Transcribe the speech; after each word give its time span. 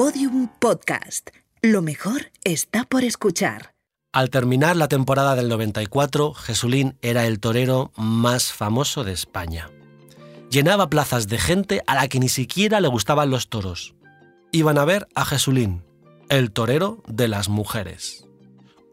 Podium 0.00 0.48
Podcast. 0.58 1.28
Lo 1.60 1.82
mejor 1.82 2.32
está 2.42 2.84
por 2.84 3.04
escuchar. 3.04 3.74
Al 4.14 4.30
terminar 4.30 4.74
la 4.74 4.88
temporada 4.88 5.36
del 5.36 5.50
94, 5.50 6.32
Jesulín 6.32 6.96
era 7.02 7.26
el 7.26 7.38
torero 7.38 7.92
más 7.96 8.50
famoso 8.50 9.04
de 9.04 9.12
España. 9.12 9.68
Llenaba 10.48 10.88
plazas 10.88 11.28
de 11.28 11.36
gente 11.36 11.82
a 11.86 11.96
la 11.96 12.08
que 12.08 12.18
ni 12.18 12.30
siquiera 12.30 12.80
le 12.80 12.88
gustaban 12.88 13.28
los 13.28 13.50
toros. 13.50 13.94
Iban 14.52 14.78
a 14.78 14.86
ver 14.86 15.06
a 15.14 15.26
Jesulín, 15.26 15.84
el 16.30 16.50
torero 16.50 17.02
de 17.06 17.28
las 17.28 17.50
mujeres. 17.50 18.26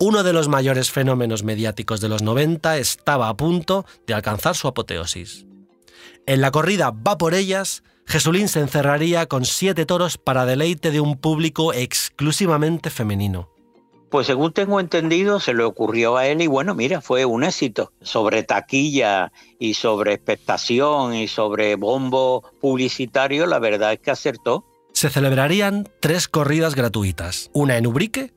Uno 0.02 0.24
de 0.24 0.34
los 0.34 0.50
mayores 0.50 0.92
fenómenos 0.92 1.42
mediáticos 1.42 2.02
de 2.02 2.10
los 2.10 2.22
90 2.22 2.80
estaba 2.80 3.30
a 3.30 3.38
punto 3.38 3.86
de 4.08 4.14
alcanzar 4.14 4.58
su 4.58 4.68
apoteosis. 4.68 5.46
En 6.26 6.42
la 6.42 6.52
corrida 6.52 6.92
Va 6.92 7.18
por 7.18 7.34
ellas, 7.34 7.82
Jesulín 8.08 8.48
se 8.48 8.62
encerraría 8.62 9.26
con 9.26 9.44
siete 9.44 9.86
toros 9.86 10.18
para 10.18 10.46
deleite 10.46 10.92
de 10.92 11.02
un 11.02 11.18
público 11.18 11.74
exclusivamente 11.74 12.90
femenino. 12.90 13.50
Pues 14.10 14.28
según 14.28 14.54
tengo 14.54 14.80
entendido, 14.80 15.42
se 15.42 15.54
le 15.54 15.64
ocurrió 15.64 16.16
a 16.16 16.26
él 16.28 16.42
y 16.42 16.48
bueno, 16.48 16.74
mira, 16.74 17.02
fue 17.02 17.26
un 17.26 17.44
éxito. 17.44 17.92
Sobre 18.02 18.44
taquilla 18.44 19.34
y 19.60 19.74
sobre 19.74 20.14
expectación 20.14 21.14
y 21.14 21.28
sobre 21.28 21.76
bombo 21.76 22.50
publicitario, 22.62 23.46
la 23.46 23.60
verdad 23.60 23.92
es 23.92 24.00
que 24.00 24.12
acertó. 24.12 24.64
Se 24.94 25.10
celebrarían 25.10 25.90
tres 26.00 26.30
corridas 26.30 26.76
gratuitas, 26.76 27.52
una 27.54 27.76
en 27.76 27.86
Ubrique, 27.86 28.32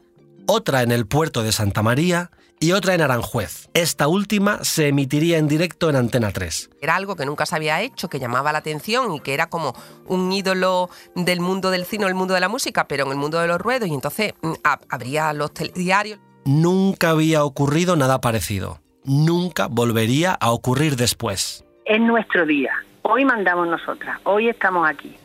otra 0.47 0.83
en 0.83 0.91
el 0.91 1.07
puerto 1.07 1.45
de 1.45 1.53
Santa 1.53 1.83
María 1.83 2.33
y 2.61 2.73
otra 2.73 2.95
en 2.95 3.01
Aranjuez. 3.01 3.71
Esta 3.73 4.07
última 4.07 4.63
se 4.63 4.89
emitiría 4.89 5.39
en 5.39 5.49
directo 5.49 5.89
en 5.89 5.97
Antena 5.97 6.31
3. 6.31 6.71
Era 6.83 6.95
algo 6.95 7.17
que 7.17 7.25
nunca 7.25 7.47
se 7.47 7.57
había 7.57 7.81
hecho, 7.81 8.11
que 8.11 8.21
llamaba 8.21 8.53
la 8.53 8.59
atención 8.59 9.15
y 9.15 9.21
que 9.21 9.33
era 9.33 9.49
como 9.49 9.75
un 10.07 10.31
ídolo 10.31 10.91
del 11.17 11.41
mundo 11.41 11.71
del 11.71 11.87
cine, 11.87 12.07
el 12.07 12.15
mundo 12.15 12.35
de 12.35 12.41
la 12.41 12.51
música, 12.51 12.87
pero 12.87 13.07
en 13.07 13.13
el 13.13 13.17
mundo 13.17 13.41
de 13.41 13.49
los 13.49 13.59
ruedos 13.59 13.89
y 13.89 13.95
entonces 13.95 14.35
mm, 14.43 14.53
habría 14.91 15.33
los 15.33 15.55
telediarios. 15.55 16.21
Nunca 16.45 17.11
había 17.11 17.45
ocurrido 17.45 17.97
nada 17.97 18.21
parecido. 18.21 18.81
Nunca 19.05 19.67
volvería 19.67 20.33
a 20.33 20.51
ocurrir 20.51 20.97
después. 20.97 21.65
Es 21.87 22.01
nuestro 22.01 22.45
día. 22.45 22.73
Hoy 23.03 23.25
mandamos 23.25 23.69
nosotras. 23.69 24.21
Hoy 24.25 24.51
estamos 24.51 24.87
aquí, 24.87 25.17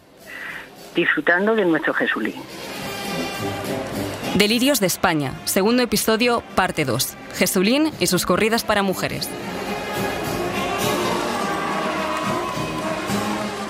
disfrutando 0.95 1.53
de 1.53 1.65
nuestro 1.65 1.93
Jesulín. 1.93 2.35
Delirios 4.35 4.81
de 4.81 4.87
España, 4.87 5.33
segundo 5.45 5.81
episodio, 5.81 6.43
parte 6.55 6.83
2. 6.83 7.15
Jesulín 7.37 7.91
y 8.01 8.07
sus 8.07 8.25
corridas 8.25 8.65
para 8.65 8.83
mujeres. 8.83 9.29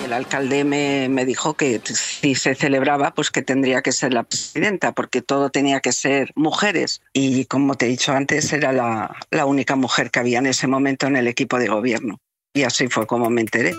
El 0.03 0.11
alcalde 0.11 0.63
me, 0.63 1.25
dijo 1.25 1.53
que 1.53 1.79
si 1.83 2.33
se 2.33 2.55
celebraba, 2.55 3.13
pues 3.13 3.29
que 3.29 3.43
tendría 3.43 3.83
que 3.83 3.91
ser 3.91 4.11
la 4.11 4.23
presidenta, 4.23 4.93
porque 4.93 5.21
todo 5.21 5.51
tenía 5.51 5.81
que 5.81 5.91
ser 5.91 6.31
mujeres. 6.35 7.03
Y 7.13 7.45
como 7.45 7.75
te 7.75 7.85
he 7.85 7.89
dicho 7.89 8.13
antes, 8.13 8.51
era 8.51 8.73
la, 8.73 9.15
la 9.29 9.45
única 9.45 9.75
mujer 9.75 10.09
que 10.09 10.19
había 10.19 10.39
en 10.39 10.47
ese 10.47 10.65
momento 10.65 11.05
en 11.05 11.15
el 11.15 11.27
equipo 11.27 11.59
de 11.59 11.67
gobierno. 11.67 12.17
Y 12.55 12.63
así 12.63 12.87
fue 12.87 13.05
como 13.05 13.29
me 13.29 13.41
enteré. 13.41 13.75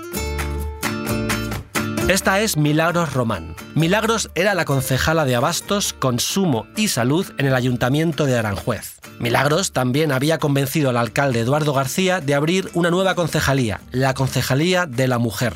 Esta 2.09 2.41
es 2.41 2.57
Milagros 2.57 3.15
Román. 3.15 3.57
Milagros 3.75 4.31
era 4.37 4.55
la 4.55 4.65
concejala 4.65 5.25
de 5.25 5.35
Abastos, 5.35 5.93
Consumo 5.93 6.69
y 6.77 6.87
Salud 6.87 7.27
en 7.37 7.47
el 7.47 7.55
Ayuntamiento 7.55 8.27
de 8.27 8.39
Aranjuez. 8.39 9.01
Milagros 9.19 9.73
también 9.73 10.13
había 10.13 10.39
convencido 10.39 10.91
al 10.91 10.99
alcalde 10.99 11.41
Eduardo 11.41 11.73
García 11.73 12.21
de 12.21 12.35
abrir 12.35 12.71
una 12.75 12.91
nueva 12.93 13.17
concejalía, 13.17 13.81
la 13.91 14.15
Concejalía 14.15 14.87
de 14.87 15.09
la 15.09 15.19
Mujer. 15.19 15.55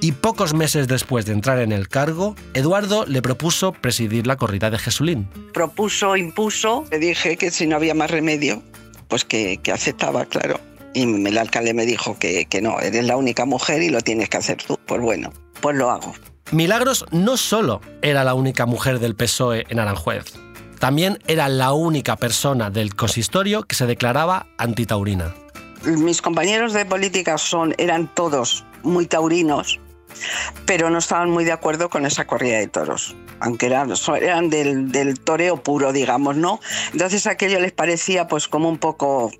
Y 0.00 0.10
pocos 0.10 0.54
meses 0.54 0.88
después 0.88 1.24
de 1.24 1.34
entrar 1.34 1.60
en 1.60 1.70
el 1.70 1.86
cargo, 1.86 2.34
Eduardo 2.54 3.06
le 3.06 3.22
propuso 3.22 3.70
presidir 3.70 4.26
la 4.26 4.34
corrida 4.34 4.70
de 4.70 4.80
Jesulín. 4.80 5.28
Propuso, 5.54 6.16
impuso, 6.16 6.84
le 6.90 6.98
dije 6.98 7.36
que 7.36 7.52
si 7.52 7.68
no 7.68 7.76
había 7.76 7.94
más 7.94 8.10
remedio, 8.10 8.60
pues 9.06 9.24
que, 9.24 9.60
aceptaba, 9.72 10.24
claro. 10.24 10.58
Y 10.94 11.02
el 11.02 11.38
alcalde 11.38 11.74
me 11.74 11.86
dijo 11.86 12.18
que, 12.18 12.46
que 12.46 12.60
no, 12.60 12.80
eres 12.80 13.04
la 13.04 13.16
única 13.16 13.44
mujer 13.44 13.82
y 13.82 13.90
lo 13.90 14.00
tienes 14.00 14.28
que 14.28 14.38
hacer 14.38 14.56
tú. 14.56 14.80
Pues 14.84 15.00
bueno, 15.00 15.30
pues 15.60 15.76
lo 15.76 15.90
hago. 15.90 16.14
Milagros 16.52 17.04
no 17.10 17.36
solo 17.36 17.80
era 18.02 18.22
la 18.22 18.34
única 18.34 18.66
mujer 18.66 19.00
del 19.00 19.16
PSOE 19.16 19.64
en 19.68 19.80
Aranjuez, 19.80 20.24
también 20.78 21.18
era 21.26 21.48
la 21.48 21.72
única 21.72 22.16
persona 22.16 22.70
del 22.70 22.94
consistorio 22.94 23.62
que 23.62 23.74
se 23.74 23.86
declaraba 23.86 24.46
antitaurina. 24.58 25.34
Mis 25.84 26.20
compañeros 26.20 26.72
de 26.72 26.84
política 26.84 27.38
son, 27.38 27.74
eran 27.78 28.12
todos 28.14 28.64
muy 28.82 29.06
taurinos, 29.06 29.80
pero 30.66 30.90
no 30.90 30.98
estaban 30.98 31.30
muy 31.30 31.44
de 31.44 31.52
acuerdo 31.52 31.88
con 31.88 32.06
esa 32.06 32.26
corrida 32.26 32.58
de 32.58 32.68
toros, 32.68 33.16
aunque 33.40 33.66
eran, 33.66 33.92
eran 34.20 34.50
del, 34.50 34.92
del 34.92 35.20
toreo 35.20 35.62
puro, 35.62 35.92
digamos, 35.92 36.36
¿no? 36.36 36.60
Entonces 36.92 37.26
aquello 37.26 37.60
les 37.60 37.72
parecía 37.72 38.26
pues 38.28 38.48
como 38.48 38.68
un 38.68 38.78
poco 38.78 39.30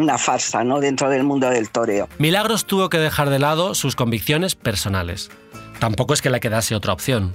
una 0.00 0.18
farsa 0.18 0.64
¿no? 0.64 0.80
dentro 0.80 1.08
del 1.08 1.24
mundo 1.24 1.48
del 1.50 1.70
toreo. 1.70 2.08
Milagros 2.18 2.66
tuvo 2.66 2.88
que 2.88 2.98
dejar 2.98 3.30
de 3.30 3.38
lado 3.38 3.74
sus 3.74 3.96
convicciones 3.96 4.54
personales. 4.54 5.30
Tampoco 5.78 6.14
es 6.14 6.22
que 6.22 6.30
le 6.30 6.40
quedase 6.40 6.74
otra 6.74 6.92
opción. 6.92 7.32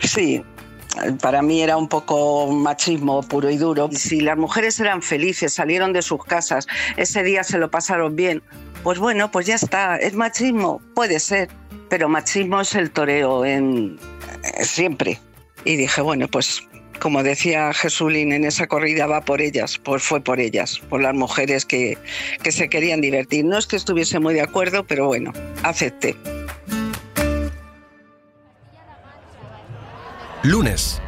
Sí, 0.00 0.42
para 1.20 1.42
mí 1.42 1.62
era 1.62 1.76
un 1.76 1.88
poco 1.88 2.50
machismo 2.52 3.22
puro 3.22 3.50
y 3.50 3.56
duro. 3.56 3.88
Si 3.92 4.20
las 4.20 4.36
mujeres 4.36 4.78
eran 4.80 5.02
felices, 5.02 5.52
salieron 5.54 5.92
de 5.92 6.02
sus 6.02 6.24
casas, 6.24 6.66
ese 6.96 7.22
día 7.22 7.44
se 7.44 7.58
lo 7.58 7.70
pasaron 7.70 8.16
bien, 8.16 8.42
pues 8.82 8.98
bueno, 8.98 9.30
pues 9.30 9.46
ya 9.46 9.54
está. 9.54 9.96
¿Es 9.96 10.14
machismo? 10.14 10.80
Puede 10.94 11.20
ser, 11.20 11.48
pero 11.88 12.08
machismo 12.08 12.60
es 12.60 12.74
el 12.74 12.90
toreo 12.90 13.44
en 13.44 13.98
siempre. 14.62 15.20
Y 15.64 15.76
dije, 15.76 16.00
bueno, 16.00 16.28
pues 16.28 16.62
como 17.00 17.22
decía 17.22 17.72
Jesulín 17.72 18.32
en 18.32 18.44
esa 18.44 18.66
corrida, 18.66 19.06
va 19.06 19.22
por 19.22 19.40
ellas, 19.40 19.80
fue 19.98 20.20
por 20.20 20.38
ellas, 20.38 20.80
por 20.88 21.02
las 21.02 21.14
mujeres 21.14 21.64
que 21.66 21.98
se 22.50 22.68
querían 22.68 23.00
divertir. 23.00 23.44
No 23.44 23.58
es 23.58 23.66
que 23.66 23.76
estuviese 23.76 24.20
muy 24.20 24.34
de 24.34 24.42
acuerdo, 24.42 24.84
pero 24.84 25.06
bueno, 25.06 25.32
acepté. 25.62 26.16
Lunes. 30.42 31.02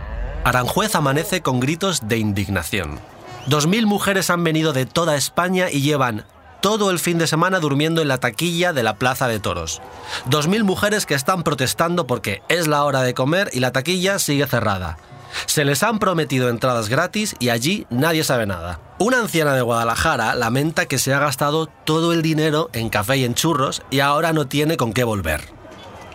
Aranjuez 0.45 0.95
amanece 0.95 1.41
con 1.41 1.61
gritos 1.61 2.09
de 2.09 2.19
indignación. 2.19 2.99
Dos 3.47 3.67
mil 3.67 3.87
mujeres 3.87 4.29
han 4.29 4.45
venido 4.45 4.73
de 4.73 4.87
toda 4.87 5.17
España 5.17 5.71
y 5.71 5.81
llevan 5.81 6.27
todo 6.61 6.91
el 6.91 6.99
fin 6.99 7.19
de 7.19 7.27
semana 7.27 7.59
durmiendo 7.59 8.03
en 8.03 8.09
la 8.09 8.19
taquilla 8.19 8.73
de 8.73 8.83
la 8.83 8.97
Plaza 8.97 9.27
de 9.29 9.41
Toros. 9.41 9.81
Dos 10.27 10.49
mil 10.49 10.65
mujeres 10.65 11.07
que 11.07 11.15
están 11.15 11.43
protestando 11.43 12.07
porque 12.07 12.43
es 12.49 12.69
la 12.69 12.85
hora 12.85 13.03
de 13.03 13.15
comer 13.15 13.51
y 13.53 13.61
la 13.61 13.73
taquilla 13.73 14.19
sigue 14.19 14.47
cerrada. 14.47 14.99
Se 15.47 15.65
les 15.65 15.83
han 15.83 15.99
prometido 15.99 16.49
entradas 16.49 16.89
gratis 16.89 17.35
y 17.39 17.51
allí 17.51 17.87
nadie 17.91 18.25
sabe 18.25 18.47
nada. 18.47 18.81
Una 18.99 19.19
anciana 19.19 19.55
de 19.55 19.63
Guadalajara 19.63 20.35
lamenta 20.35 20.87
que 20.87 20.99
se 20.99 21.13
ha 21.13 21.19
gastado 21.19 21.67
todo 21.67 22.13
el 22.13 22.23
dinero 22.23 22.71
en 22.73 22.89
café 22.89 23.19
y 23.19 23.25
en 23.25 23.35
churros 23.35 23.83
y 23.91 24.01
ahora 24.01 24.33
no 24.33 24.47
tiene 24.47 24.77
con 24.77 24.93
qué 24.93 25.05
volver. 25.05 25.43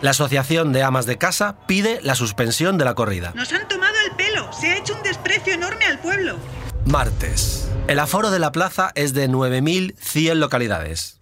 La 0.00 0.10
Asociación 0.10 0.72
de 0.72 0.84
Amas 0.84 1.06
de 1.06 1.18
Casa 1.18 1.56
pide 1.66 2.00
la 2.02 2.14
suspensión 2.14 2.78
de 2.78 2.84
la 2.84 2.94
corrida. 2.94 3.32
Nos 3.34 3.52
han 3.52 3.66
tomado 3.66 3.94
el 4.06 4.16
pelo, 4.16 4.52
se 4.52 4.68
ha 4.68 4.78
hecho 4.78 4.94
un 4.94 5.02
desprecio 5.02 5.54
enorme 5.54 5.84
al 5.86 5.98
pueblo. 5.98 6.36
Martes. 6.84 7.68
El 7.88 7.98
aforo 7.98 8.30
de 8.30 8.38
la 8.38 8.52
plaza 8.52 8.92
es 8.94 9.12
de 9.12 9.28
9.100 9.28 10.34
localidades. 10.34 11.18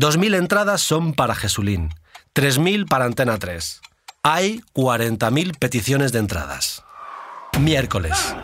2.000 0.00 0.34
entradas 0.36 0.80
son 0.80 1.12
para 1.12 1.34
Jesulín, 1.34 1.90
3.000 2.34 2.88
para 2.88 3.04
Antena 3.04 3.38
3. 3.38 3.82
Hay 4.22 4.62
40.000 4.74 5.58
peticiones 5.58 6.12
de 6.12 6.20
entradas. 6.20 6.82
Miércoles. 7.58 8.34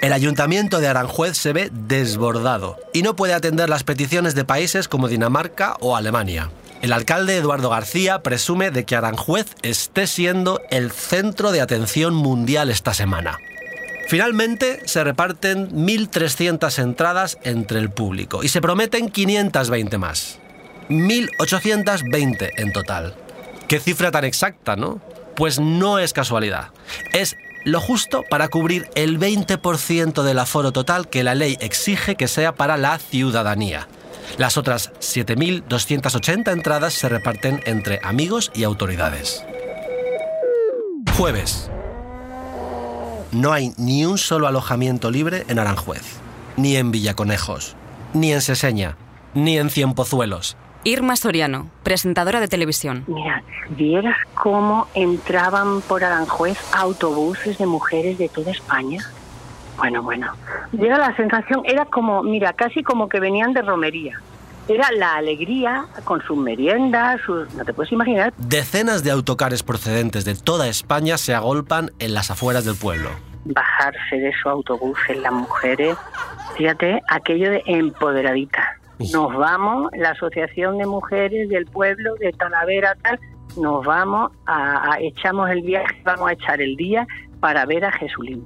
El 0.00 0.12
ayuntamiento 0.12 0.78
de 0.78 0.88
Aranjuez 0.88 1.36
se 1.36 1.52
ve 1.52 1.70
desbordado 1.72 2.76
y 2.92 3.02
no 3.02 3.16
puede 3.16 3.34
atender 3.34 3.68
las 3.68 3.82
peticiones 3.82 4.34
de 4.34 4.44
países 4.44 4.88
como 4.88 5.08
Dinamarca 5.08 5.76
o 5.80 5.96
Alemania. 5.96 6.50
El 6.82 6.92
alcalde 6.92 7.36
Eduardo 7.36 7.70
García 7.70 8.22
presume 8.22 8.70
de 8.70 8.84
que 8.84 8.96
Aranjuez 8.96 9.46
esté 9.62 10.06
siendo 10.06 10.60
el 10.70 10.92
centro 10.92 11.50
de 11.50 11.60
atención 11.60 12.14
mundial 12.14 12.70
esta 12.70 12.94
semana. 12.94 13.38
Finalmente 14.08 14.82
se 14.86 15.02
reparten 15.02 15.70
1.300 15.70 16.78
entradas 16.78 17.38
entre 17.42 17.80
el 17.80 17.90
público 17.90 18.44
y 18.44 18.48
se 18.48 18.60
prometen 18.60 19.08
520 19.08 19.98
más. 19.98 20.38
1.820 20.88 22.50
en 22.56 22.72
total. 22.72 23.14
Qué 23.66 23.80
cifra 23.80 24.12
tan 24.12 24.24
exacta, 24.24 24.76
¿no? 24.76 25.00
Pues 25.34 25.58
no 25.58 25.98
es 25.98 26.12
casualidad. 26.12 26.68
Es 27.12 27.36
lo 27.66 27.80
justo 27.80 28.22
para 28.22 28.46
cubrir 28.46 28.88
el 28.94 29.18
20% 29.18 30.22
del 30.22 30.38
aforo 30.38 30.70
total 30.70 31.08
que 31.08 31.24
la 31.24 31.34
ley 31.34 31.58
exige 31.60 32.14
que 32.14 32.28
sea 32.28 32.54
para 32.54 32.76
la 32.76 32.96
ciudadanía. 32.96 33.88
Las 34.38 34.56
otras 34.56 34.92
7.280 35.00 36.52
entradas 36.52 36.94
se 36.94 37.08
reparten 37.08 37.60
entre 37.66 37.98
amigos 38.04 38.52
y 38.54 38.62
autoridades. 38.62 39.44
Jueves. 41.16 41.68
No 43.32 43.52
hay 43.52 43.72
ni 43.76 44.06
un 44.06 44.16
solo 44.16 44.46
alojamiento 44.46 45.10
libre 45.10 45.44
en 45.48 45.58
Aranjuez, 45.58 46.04
ni 46.56 46.76
en 46.76 46.92
Villaconejos, 46.92 47.74
ni 48.14 48.32
en 48.32 48.42
Seseña, 48.42 48.96
ni 49.34 49.58
en 49.58 49.70
Cienpozuelos. 49.70 50.56
Irma 50.86 51.16
Soriano, 51.16 51.68
presentadora 51.82 52.38
de 52.38 52.46
televisión. 52.46 53.02
Mira, 53.08 53.42
vieras 53.70 54.16
cómo 54.34 54.86
entraban 54.94 55.80
por 55.80 56.04
Aranjuez 56.04 56.56
autobuses 56.72 57.58
de 57.58 57.66
mujeres 57.66 58.18
de 58.18 58.28
toda 58.28 58.52
España. 58.52 59.00
Bueno, 59.78 60.04
bueno. 60.04 60.32
Era 60.80 60.96
la 60.96 61.16
sensación, 61.16 61.62
era 61.64 61.86
como, 61.86 62.22
mira, 62.22 62.52
casi 62.52 62.84
como 62.84 63.08
que 63.08 63.18
venían 63.18 63.52
de 63.52 63.62
romería. 63.62 64.20
Era 64.68 64.92
la 64.92 65.16
alegría 65.16 65.86
con 66.04 66.22
sus 66.22 66.36
meriendas, 66.36 67.20
sus, 67.26 67.52
no 67.54 67.64
te 67.64 67.74
puedes 67.74 67.90
imaginar. 67.90 68.32
Decenas 68.36 69.02
de 69.02 69.10
autocares 69.10 69.64
procedentes 69.64 70.24
de 70.24 70.36
toda 70.36 70.68
España 70.68 71.18
se 71.18 71.34
agolpan 71.34 71.90
en 71.98 72.14
las 72.14 72.30
afueras 72.30 72.64
del 72.64 72.76
pueblo. 72.76 73.10
Bajarse 73.44 74.18
de 74.18 74.32
su 74.40 74.48
autobús 74.48 75.00
en 75.08 75.22
las 75.22 75.32
mujeres, 75.32 75.96
fíjate, 76.56 77.02
aquello 77.08 77.50
de 77.50 77.64
empoderadita. 77.66 78.76
Nos 79.12 79.34
vamos, 79.36 79.90
la 79.96 80.10
Asociación 80.10 80.78
de 80.78 80.86
Mujeres 80.86 81.48
del 81.50 81.66
Pueblo 81.66 82.14
de 82.16 82.32
Talavera, 82.32 82.94
tal, 83.02 83.20
nos 83.60 83.84
vamos 83.84 84.32
a, 84.46 84.92
a- 84.94 85.00
echamos 85.00 85.50
el 85.50 85.62
viaje, 85.62 86.00
vamos 86.04 86.28
a 86.30 86.32
echar 86.32 86.60
el 86.62 86.76
día 86.76 87.06
para 87.40 87.66
ver 87.66 87.84
a 87.84 87.92
Jesulín. 87.92 88.44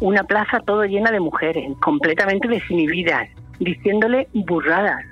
Una 0.00 0.24
plaza 0.24 0.60
todo 0.60 0.84
llena 0.84 1.10
de 1.10 1.20
mujeres, 1.20 1.70
completamente 1.80 2.48
desinhibidas, 2.48 3.28
diciéndole 3.58 4.28
burradas. 4.32 5.04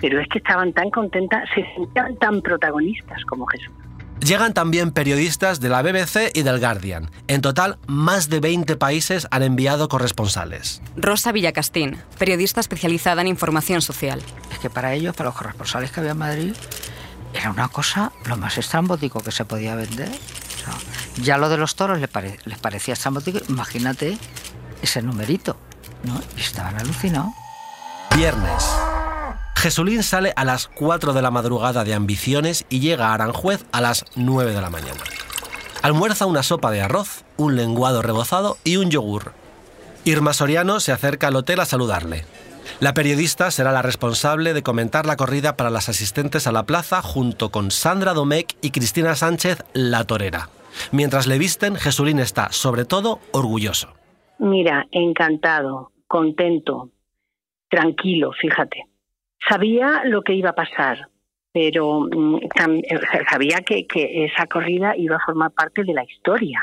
Pero 0.00 0.20
es 0.20 0.28
que 0.28 0.38
estaban 0.38 0.72
tan 0.72 0.90
contentas, 0.90 1.48
se 1.54 1.64
sentían 1.74 2.16
tan 2.16 2.40
protagonistas 2.42 3.24
como 3.24 3.46
Jesús. 3.46 3.72
Llegan 4.20 4.54
también 4.54 4.90
periodistas 4.92 5.60
de 5.60 5.68
la 5.68 5.82
BBC 5.82 6.30
y 6.34 6.42
del 6.42 6.58
Guardian. 6.58 7.10
En 7.28 7.42
total, 7.42 7.78
más 7.86 8.28
de 8.28 8.40
20 8.40 8.76
países 8.76 9.28
han 9.30 9.42
enviado 9.42 9.88
corresponsales. 9.88 10.80
Rosa 10.96 11.32
Villacastín, 11.32 11.98
periodista 12.18 12.60
especializada 12.60 13.20
en 13.20 13.28
información 13.28 13.82
social. 13.82 14.20
Es 14.52 14.58
que 14.58 14.70
para 14.70 14.94
ellos, 14.94 15.14
para 15.14 15.28
los 15.28 15.36
corresponsales 15.36 15.90
que 15.92 16.00
había 16.00 16.12
en 16.12 16.18
Madrid, 16.18 16.54
era 17.34 17.50
una 17.50 17.68
cosa 17.68 18.10
lo 18.24 18.36
más 18.36 18.56
estrambótico 18.58 19.20
que 19.20 19.30
se 19.32 19.44
podía 19.44 19.74
vender. 19.76 20.08
O 20.08 20.58
sea, 20.64 21.22
ya 21.22 21.36
lo 21.38 21.48
de 21.48 21.58
los 21.58 21.76
toros 21.76 22.00
les, 22.00 22.08
pare- 22.08 22.38
les 22.46 22.58
parecía 22.58 22.94
estrambótico, 22.94 23.38
imagínate 23.48 24.16
ese 24.82 25.02
numerito, 25.02 25.56
¿no? 26.04 26.20
Y 26.36 26.40
estaban 26.40 26.76
alucinados. 26.80 27.32
Viernes. 28.16 28.64
Jesulín 29.56 30.02
sale 30.02 30.32
a 30.36 30.44
las 30.44 30.68
4 30.68 31.14
de 31.14 31.22
la 31.22 31.30
madrugada 31.30 31.82
de 31.82 31.94
Ambiciones 31.94 32.66
y 32.68 32.80
llega 32.80 33.08
a 33.08 33.14
Aranjuez 33.14 33.64
a 33.72 33.80
las 33.80 34.04
9 34.14 34.52
de 34.52 34.60
la 34.60 34.70
mañana. 34.70 35.00
Almuerza 35.82 36.26
una 36.26 36.42
sopa 36.42 36.70
de 36.70 36.82
arroz, 36.82 37.24
un 37.36 37.56
lenguado 37.56 38.02
rebozado 38.02 38.58
y 38.64 38.76
un 38.76 38.90
yogur. 38.90 39.32
Irma 40.04 40.34
Soriano 40.34 40.78
se 40.78 40.92
acerca 40.92 41.28
al 41.28 41.36
hotel 41.36 41.60
a 41.60 41.64
saludarle. 41.64 42.24
La 42.80 42.92
periodista 42.92 43.50
será 43.50 43.72
la 43.72 43.82
responsable 43.82 44.52
de 44.52 44.62
comentar 44.62 45.06
la 45.06 45.16
corrida 45.16 45.56
para 45.56 45.70
las 45.70 45.88
asistentes 45.88 46.46
a 46.46 46.52
la 46.52 46.64
plaza 46.64 47.00
junto 47.00 47.50
con 47.50 47.70
Sandra 47.70 48.12
Domecq 48.12 48.56
y 48.60 48.70
Cristina 48.70 49.14
Sánchez, 49.16 49.64
la 49.72 50.04
torera. 50.04 50.50
Mientras 50.92 51.26
le 51.26 51.38
visten, 51.38 51.76
Jesulín 51.76 52.18
está, 52.18 52.52
sobre 52.52 52.84
todo, 52.84 53.20
orgulloso. 53.32 53.94
Mira, 54.38 54.86
encantado, 54.92 55.92
contento, 56.06 56.90
tranquilo, 57.70 58.32
fíjate. 58.38 58.84
Sabía 59.48 60.02
lo 60.04 60.22
que 60.22 60.34
iba 60.34 60.50
a 60.50 60.54
pasar, 60.54 61.08
pero 61.52 62.00
mm, 62.00 62.36
eh, 62.44 63.00
sabía 63.30 63.58
que, 63.66 63.86
que 63.86 64.24
esa 64.24 64.46
corrida 64.46 64.96
iba 64.96 65.16
a 65.16 65.24
formar 65.24 65.52
parte 65.52 65.84
de 65.84 65.94
la 65.94 66.04
historia, 66.04 66.60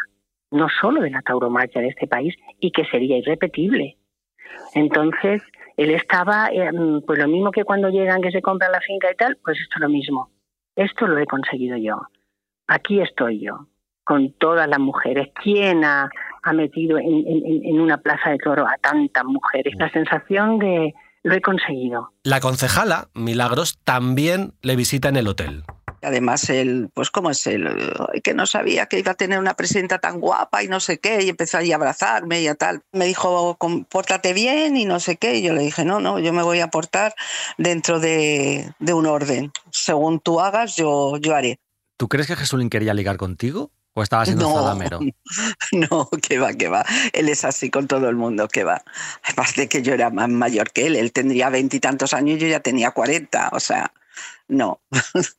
no 0.51 0.67
solo 0.81 1.01
de 1.01 1.09
la 1.11 1.21
tauromaquia 1.21 1.81
de 1.81 1.87
este 1.89 2.07
país, 2.07 2.35
y 2.59 2.71
que 2.71 2.85
sería 2.85 3.17
irrepetible. 3.17 3.97
Entonces, 4.73 5.41
él 5.77 5.91
estaba, 5.91 6.49
eh, 6.51 6.71
mm, 6.71 7.01
pues 7.05 7.19
lo 7.19 7.27
mismo 7.27 7.51
que 7.51 7.63
cuando 7.63 7.89
llegan 7.89 8.21
que 8.21 8.31
se 8.31 8.41
compran 8.41 8.71
la 8.71 8.81
finca 8.81 9.11
y 9.11 9.15
tal, 9.15 9.37
pues 9.43 9.59
esto 9.59 9.75
es 9.77 9.81
lo 9.81 9.89
mismo. 9.89 10.29
Esto 10.75 11.07
lo 11.07 11.17
he 11.17 11.25
conseguido 11.25 11.77
yo. 11.77 12.01
Aquí 12.67 13.01
estoy 13.01 13.39
yo, 13.39 13.67
con 14.03 14.31
todas 14.33 14.67
las 14.67 14.79
mujeres. 14.79 15.29
¿Quién 15.41 15.83
ha, 15.85 16.09
ha 16.43 16.53
metido 16.53 16.97
en, 16.97 17.05
en- 17.27 17.65
en 17.65 17.79
una 17.79 17.97
plaza 17.97 18.31
de 18.31 18.37
toro 18.37 18.65
a 18.67 18.77
tantas 18.77 19.23
mujeres? 19.25 19.73
La 19.77 19.89
sensación 19.91 20.59
de 20.59 20.93
lo 21.23 21.33
he 21.35 21.41
conseguido. 21.41 22.11
La 22.23 22.39
concejala, 22.39 23.09
Milagros, 23.13 23.79
también 23.83 24.53
le 24.61 24.75
visita 24.75 25.09
en 25.09 25.15
el 25.17 25.27
hotel. 25.27 25.63
Además, 26.01 26.49
él, 26.49 26.89
pues 26.93 27.09
cómo 27.11 27.29
es 27.29 27.47
él, 27.47 27.65
que 28.25 28.33
no 28.33 28.45
sabía 28.45 28.87
que 28.87 28.99
iba 28.99 29.13
a 29.13 29.15
tener 29.15 29.39
una 29.39 29.53
presidenta 29.53 29.99
tan 29.99 30.19
guapa 30.19 30.61
y 30.61 30.67
no 30.67 30.81
sé 30.81 30.99
qué, 30.99 31.23
y 31.23 31.29
empezó 31.29 31.57
ahí 31.59 31.71
a 31.71 31.75
abrazarme 31.75 32.41
y 32.41 32.47
a 32.47 32.55
tal. 32.55 32.81
Me 32.91 33.05
dijo, 33.05 33.55
"Com- 33.57 33.85
pórtate 33.85 34.33
bien 34.33 34.75
y 34.75 34.83
no 34.83 34.99
sé 34.99 35.15
qué, 35.15 35.37
y 35.37 35.43
yo 35.43 35.53
le 35.53 35.61
dije, 35.61 35.85
no, 35.85 36.01
no, 36.01 36.19
yo 36.19 36.33
me 36.33 36.43
voy 36.43 36.59
a 36.59 36.67
portar 36.67 37.15
dentro 37.57 38.01
de, 38.01 38.73
de 38.79 38.93
un 38.93 39.05
orden. 39.05 39.53
Según 39.71 40.19
tú 40.19 40.41
hagas, 40.41 40.75
yo, 40.75 41.15
yo 41.19 41.35
haré. 41.35 41.57
¿Tú 41.95 42.09
crees 42.09 42.27
que 42.27 42.35
Jesulín 42.35 42.69
quería 42.69 42.93
ligar 42.93 43.15
contigo? 43.15 43.71
¿O 43.95 44.01
estaba 44.03 44.25
siendo 44.25 44.47
No. 44.49 44.55
zalamero? 44.55 44.99
No, 45.71 46.09
que 46.21 46.39
va, 46.39 46.53
que 46.53 46.67
va. 46.67 46.85
Él 47.13 47.29
es 47.29 47.45
así 47.45 47.69
con 47.69 47.87
todo 47.87 48.09
el 48.09 48.15
mundo, 48.15 48.47
que 48.47 48.63
va. 48.63 48.83
Aparte 49.23 49.67
que 49.67 49.81
yo 49.81 49.93
era 49.93 50.09
más 50.09 50.29
mayor 50.29 50.71
que 50.71 50.87
él, 50.87 50.95
él 50.95 51.11
tendría 51.11 51.49
veintitantos 51.49 52.13
años 52.13 52.37
y 52.37 52.41
yo 52.41 52.47
ya 52.47 52.59
tenía 52.59 52.91
cuarenta, 52.91 53.49
o 53.53 53.59
sea, 53.59 53.91
no. 54.47 54.81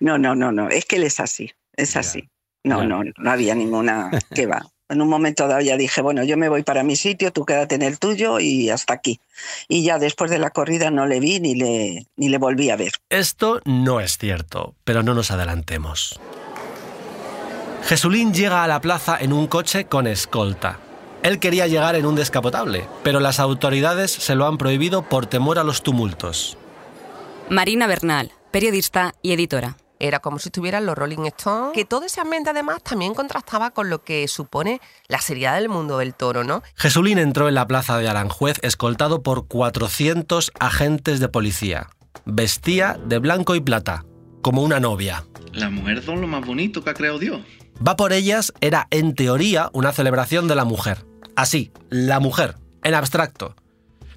No, 0.00 0.18
no, 0.18 0.34
no, 0.34 0.52
no, 0.52 0.68
es 0.68 0.84
que 0.84 0.96
él 0.96 1.04
es 1.04 1.20
así, 1.20 1.50
es 1.74 1.96
así. 1.96 2.28
No, 2.64 2.84
no, 2.84 3.02
no 3.16 3.30
había 3.30 3.54
ninguna, 3.54 4.10
que 4.34 4.46
va. 4.46 4.66
En 4.90 5.00
un 5.00 5.08
momento 5.08 5.48
dado 5.48 5.62
ya 5.62 5.78
dije, 5.78 6.02
bueno, 6.02 6.22
yo 6.24 6.36
me 6.36 6.50
voy 6.50 6.62
para 6.62 6.82
mi 6.82 6.94
sitio, 6.94 7.32
tú 7.32 7.46
quédate 7.46 7.74
en 7.76 7.80
el 7.80 7.98
tuyo 7.98 8.38
y 8.38 8.68
hasta 8.68 8.92
aquí. 8.92 9.18
Y 9.66 9.82
ya 9.82 9.98
después 9.98 10.30
de 10.30 10.38
la 10.38 10.50
corrida 10.50 10.90
no 10.90 11.06
le 11.06 11.20
vi 11.20 11.40
ni 11.40 11.54
le, 11.54 12.06
ni 12.16 12.28
le 12.28 12.36
volví 12.36 12.68
a 12.68 12.76
ver. 12.76 12.92
Esto 13.08 13.62
no 13.64 14.00
es 14.00 14.18
cierto, 14.18 14.74
pero 14.84 15.02
no 15.02 15.14
nos 15.14 15.30
adelantemos. 15.30 16.20
Jesulín 17.86 18.32
llega 18.32 18.64
a 18.64 18.68
la 18.68 18.80
plaza 18.80 19.18
en 19.20 19.34
un 19.34 19.46
coche 19.46 19.84
con 19.84 20.06
escolta. 20.06 20.78
Él 21.22 21.38
quería 21.38 21.66
llegar 21.66 21.96
en 21.96 22.06
un 22.06 22.14
descapotable, 22.14 22.86
pero 23.02 23.20
las 23.20 23.40
autoridades 23.40 24.10
se 24.10 24.34
lo 24.34 24.46
han 24.46 24.56
prohibido 24.56 25.02
por 25.02 25.26
temor 25.26 25.58
a 25.58 25.64
los 25.64 25.82
tumultos. 25.82 26.56
Marina 27.50 27.86
Bernal, 27.86 28.32
periodista 28.50 29.14
y 29.20 29.32
editora. 29.32 29.76
Era 29.98 30.20
como 30.20 30.38
si 30.38 30.48
estuvieran 30.48 30.86
los 30.86 30.96
Rolling 30.96 31.26
Stones, 31.26 31.72
que 31.74 31.84
todo 31.84 32.06
ese 32.06 32.22
ambiente 32.22 32.50
además 32.50 32.82
también 32.82 33.14
contrastaba 33.14 33.70
con 33.70 33.90
lo 33.90 34.02
que 34.02 34.28
supone 34.28 34.80
la 35.06 35.20
seriedad 35.20 35.54
del 35.54 35.68
mundo 35.68 35.98
del 35.98 36.14
toro, 36.14 36.42
¿no? 36.42 36.62
Jesulín 36.74 37.18
entró 37.18 37.48
en 37.48 37.54
la 37.54 37.66
plaza 37.66 37.98
de 37.98 38.08
Aranjuez 38.08 38.58
escoltado 38.62 39.22
por 39.22 39.46
400 39.46 40.52
agentes 40.58 41.20
de 41.20 41.28
policía. 41.28 41.90
Vestía 42.24 42.98
de 43.04 43.18
blanco 43.18 43.54
y 43.54 43.60
plata, 43.60 44.04
como 44.40 44.62
una 44.62 44.80
novia. 44.80 45.24
Las 45.52 45.70
mujeres 45.70 46.06
son 46.06 46.22
lo 46.22 46.26
más 46.26 46.44
bonito 46.44 46.82
que 46.82 46.90
ha 46.90 46.94
creado 46.94 47.18
Dios. 47.18 47.42
Va 47.86 47.96
por 47.96 48.12
ellas 48.12 48.52
era, 48.60 48.86
en 48.90 49.14
teoría, 49.14 49.70
una 49.72 49.92
celebración 49.92 50.48
de 50.48 50.54
la 50.54 50.64
mujer. 50.64 51.04
Así, 51.36 51.72
la 51.90 52.20
mujer, 52.20 52.56
en 52.82 52.94
abstracto. 52.94 53.56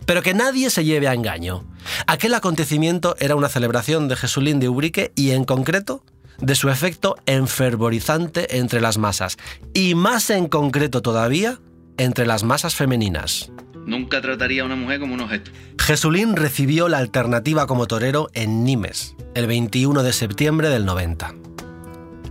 Pero 0.05 0.21
que 0.21 0.33
nadie 0.33 0.69
se 0.69 0.85
lleve 0.85 1.07
a 1.07 1.13
engaño. 1.13 1.65
Aquel 2.05 2.33
acontecimiento 2.33 3.15
era 3.19 3.35
una 3.35 3.49
celebración 3.49 4.07
de 4.07 4.15
Jesulín 4.15 4.59
de 4.59 4.69
Ubrique 4.69 5.11
y, 5.15 5.31
en 5.31 5.43
concreto, 5.43 6.03
de 6.39 6.55
su 6.55 6.69
efecto 6.69 7.15
enfervorizante 7.25 8.57
entre 8.57 8.79
las 8.81 8.97
masas. 8.97 9.37
Y 9.73 9.95
más 9.95 10.29
en 10.29 10.47
concreto 10.47 11.01
todavía, 11.01 11.59
entre 11.97 12.25
las 12.25 12.43
masas 12.43 12.75
femeninas. 12.75 13.51
Nunca 13.85 14.21
trataría 14.21 14.63
a 14.63 14.65
una 14.65 14.75
mujer 14.75 14.99
como 14.99 15.13
un 15.13 15.21
objeto. 15.21 15.51
Jesulín 15.79 16.35
recibió 16.35 16.89
la 16.89 16.97
alternativa 16.97 17.67
como 17.67 17.87
torero 17.87 18.29
en 18.33 18.63
Nimes, 18.63 19.15
el 19.33 19.47
21 19.47 20.03
de 20.03 20.13
septiembre 20.13 20.69
del 20.69 20.85
90. 20.85 21.33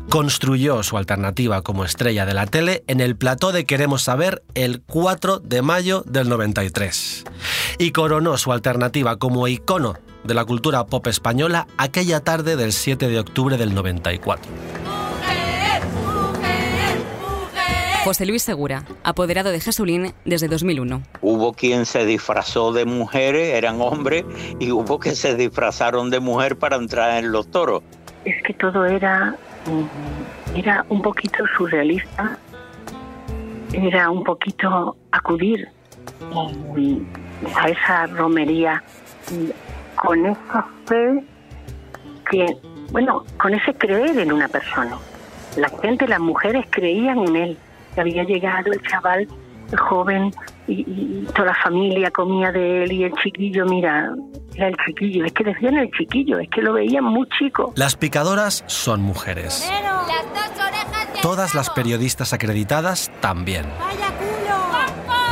Construyó 0.09 0.83
su 0.83 0.97
alternativa 0.97 1.63
como 1.63 1.85
estrella 1.85 2.25
de 2.27 2.35
la 2.35 2.47
tele 2.47 2.85
en 2.87 3.01
el 3.01 3.17
plató 3.17 3.53
de 3.53 3.65
Queremos 3.65 4.03
Saber 4.03 4.43
el 4.55 4.81
4 4.83 5.41
de 5.41 5.63
mayo 5.63 6.03
del 6.07 6.29
93. 6.29 7.25
Y 7.79 7.91
coronó 7.91 8.37
su 8.39 8.53
alternativa 8.53 9.17
como 9.19 9.49
icono 9.49 9.95
de 10.25 10.35
la 10.35 10.45
cultura 10.45 10.87
pop 10.87 11.07
española 11.09 11.67
aquella 11.77 12.21
tarde 12.21 12.57
del 12.57 12.73
7 12.73 13.09
de 13.09 13.19
octubre 13.19 13.57
del 13.57 13.75
94. 13.75 14.51
José 18.07 18.25
Luis 18.25 18.45
Segura, 18.45 18.85
apoderado 19.03 19.51
de 19.51 19.59
Jesulín 19.59 20.15
desde 20.25 20.47
2001. 20.47 21.03
Hubo 21.23 21.55
quien 21.55 21.87
se 21.87 22.07
disfrazó 22.07 22.73
de 22.73 22.85
mujeres, 22.85 23.55
eran 23.55 23.81
hombres, 23.81 24.25
y 24.61 24.71
hubo 24.71 25.01
que 25.01 25.17
se 25.17 25.35
disfrazaron 25.35 26.11
de 26.11 26.21
mujer 26.21 26.57
para 26.57 26.77
entrar 26.77 27.19
en 27.19 27.33
los 27.33 27.51
toros. 27.51 27.83
Es 28.25 28.41
que 28.45 28.55
todo 28.55 28.85
era, 28.87 29.37
era 30.55 30.85
un 30.89 31.03
poquito 31.03 31.45
surrealista, 31.57 32.39
era 33.73 34.11
un 34.11 34.25
poquito 34.25 34.97
acudir 35.11 35.69
a 37.55 37.69
esa 37.69 38.07
romería 38.07 38.83
con 39.97 40.27
esa 40.27 40.67
fe 40.87 41.25
que, 42.31 42.57
bueno, 42.91 43.25
con 43.39 43.55
ese 43.55 43.75
creer 43.75 44.19
en 44.19 44.33
una 44.33 44.49
persona. 44.49 44.99
La 45.57 45.69
gente, 45.81 46.07
las 46.07 46.21
mujeres 46.21 46.67
creían 46.71 47.19
en 47.29 47.37
él. 47.37 47.59
que 47.95 48.01
Había 48.01 48.25
llegado 48.25 48.73
el 48.73 48.83
chaval 48.83 49.27
joven 49.77 50.33
y, 50.69 50.81
y 50.81 51.27
toda 51.35 51.47
la 51.47 51.55
familia 51.55 52.11
comía 52.11 52.53
de 52.53 52.85
él 52.85 52.93
y 52.93 53.05
el 53.05 53.13
chiquillo, 53.23 53.65
mira, 53.67 54.11
era 54.55 54.69
el 54.69 54.77
chiquillo, 54.87 55.25
es 55.25 55.33
que 55.33 55.45
decían 55.45 55.77
el 55.77 55.91
chiquillo, 55.91 56.39
es 56.39 56.49
que 56.49 56.63
lo 56.63 56.73
veían 56.73 57.05
muy 57.05 57.27
chico. 57.39 57.73
Las 57.77 57.97
picadoras 57.97 58.65
son 58.67 59.03
mujeres. 59.03 59.71
Todas 61.23 61.55
las 61.55 61.71
periodistas 61.71 62.33
acreditadas 62.33 63.11
también. 63.21 63.67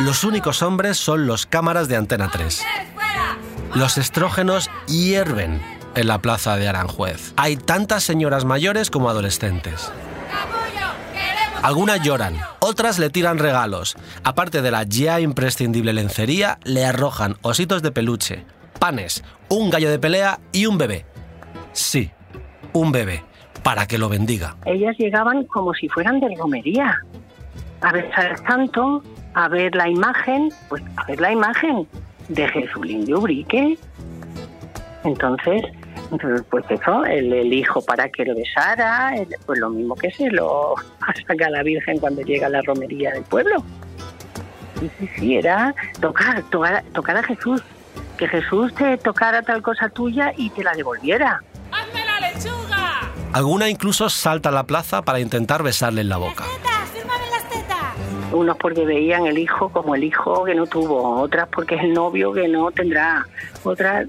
Los 0.01 0.25
únicos 0.25 0.63
hombres 0.63 0.97
son 0.97 1.27
los 1.27 1.47
cámaras 1.47 1.89
de 1.89 1.97
Antena 1.97 2.29
3. 2.31 2.65
Los 3.75 3.97
estrógenos 3.97 4.71
hierven 4.89 5.61
en 5.95 6.09
la 6.09 6.19
plaza 6.19 6.57
de 6.57 6.69
Aranjuez. 6.69 7.33
Hay 7.37 7.57
tantas 7.57 8.03
señoras 8.03 8.45
mayores 8.45 8.91
como 8.91 9.09
adolescentes. 9.09 9.93
Algunas 11.65 12.03
lloran, 12.03 12.35
otras 12.61 12.99
le 12.99 13.09
tiran 13.09 13.39
regalos. 13.39 13.97
Aparte 14.23 14.61
de 14.61 14.71
la 14.71 14.83
ya 14.83 15.19
imprescindible 15.21 15.95
lencería, 15.95 16.59
le 16.63 16.85
arrojan 16.85 17.37
ositos 17.41 17.81
de 17.81 17.91
peluche, 17.91 18.45
panes, 18.79 19.25
un 19.49 19.71
gallo 19.71 19.89
de 19.89 19.99
pelea 19.99 20.41
y 20.53 20.67
un 20.67 20.77
bebé. 20.77 21.07
Sí, 21.73 22.11
un 22.75 22.93
bebé, 22.93 23.25
para 23.63 23.87
que 23.87 23.97
lo 23.97 24.11
bendiga. 24.11 24.57
Ellas 24.67 24.95
llegaban 24.99 25.45
como 25.45 25.73
si 25.73 25.89
fueran 25.89 26.21
de 26.21 26.37
romería, 26.37 26.99
a 27.81 27.93
besar 27.93 28.33
al 28.33 28.47
santo, 28.47 29.03
a 29.33 29.49
ver 29.49 29.75
la 29.75 29.89
imagen, 29.89 30.53
pues 30.69 30.83
a 30.97 31.07
ver 31.07 31.19
la 31.19 31.33
imagen 31.33 31.89
de 32.29 32.47
Jesulín 32.47 33.07
de 33.07 33.15
Ubrique. 33.15 33.79
Entonces, 35.05 35.63
pues 36.51 36.65
eso, 36.71 37.05
el, 37.05 37.33
el 37.33 37.53
hijo 37.53 37.85
para 37.85 38.09
que 38.09 38.25
lo 38.25 38.35
besara, 38.35 39.15
el- 39.17 39.29
pues 39.47 39.59
lo 39.59 39.71
mismo 39.71 39.95
que 39.95 40.11
se 40.11 40.31
lo 40.31 40.75
saca 41.27 41.47
a 41.47 41.51
la 41.51 41.63
Virgen 41.63 41.99
cuando 41.99 42.23
llega 42.23 42.47
a 42.47 42.51
la 42.51 42.63
romería 42.63 43.13
del 43.13 43.23
pueblo. 43.25 43.63
Sí, 44.81 44.91
sí, 44.99 45.11
sí, 45.19 45.37
era 45.37 45.75
tocar, 46.01 46.43
tocar, 46.51 46.83
tocar 46.93 47.17
a 47.17 47.23
Jesús. 47.23 47.63
Que 48.19 48.29
Jesús 48.29 48.73
te 48.75 48.97
tocara 48.99 49.43
tal 49.43 49.61
cosa 49.63 49.89
tuya 49.89 50.33
y 50.37 50.51
te 50.51 50.63
la 50.63 50.73
devolviera. 50.75 51.43
¡Hazme 51.73 52.05
la 52.05 52.21
lechuga! 52.29 53.11
Alguna 53.33 53.69
incluso 53.69 54.09
salta 54.09 54.51
a 54.51 54.53
la 54.53 54.63
plaza 54.65 55.03
para 55.03 55.19
intentar 55.19 55.65
besarle 55.65 56.03
en 56.03 56.09
la 56.09 56.19
boca. 56.19 56.45
¡Tetas! 56.45 56.91
¡Fírmame 56.91 57.25
las 57.33 57.49
tetas! 57.49 58.33
Unos 58.33 58.57
porque 58.59 58.85
veían 58.85 59.27
el 59.27 59.39
hijo 59.39 59.69
como 59.71 59.97
el 59.97 60.05
hijo 60.05 60.45
que 60.45 60.55
no 60.55 60.67
tuvo, 60.67 61.21
otras 61.21 61.49
porque 61.49 61.75
es 61.75 61.83
el 61.83 61.93
novio 61.93 62.33
que 62.33 62.47
no 62.47 62.71
tendrá, 62.71 63.27
otras 63.65 64.07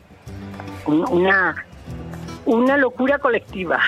un- 0.85 1.07
una, 1.09 1.64
una 2.45 2.77
locura 2.77 3.19
colectiva. 3.19 3.79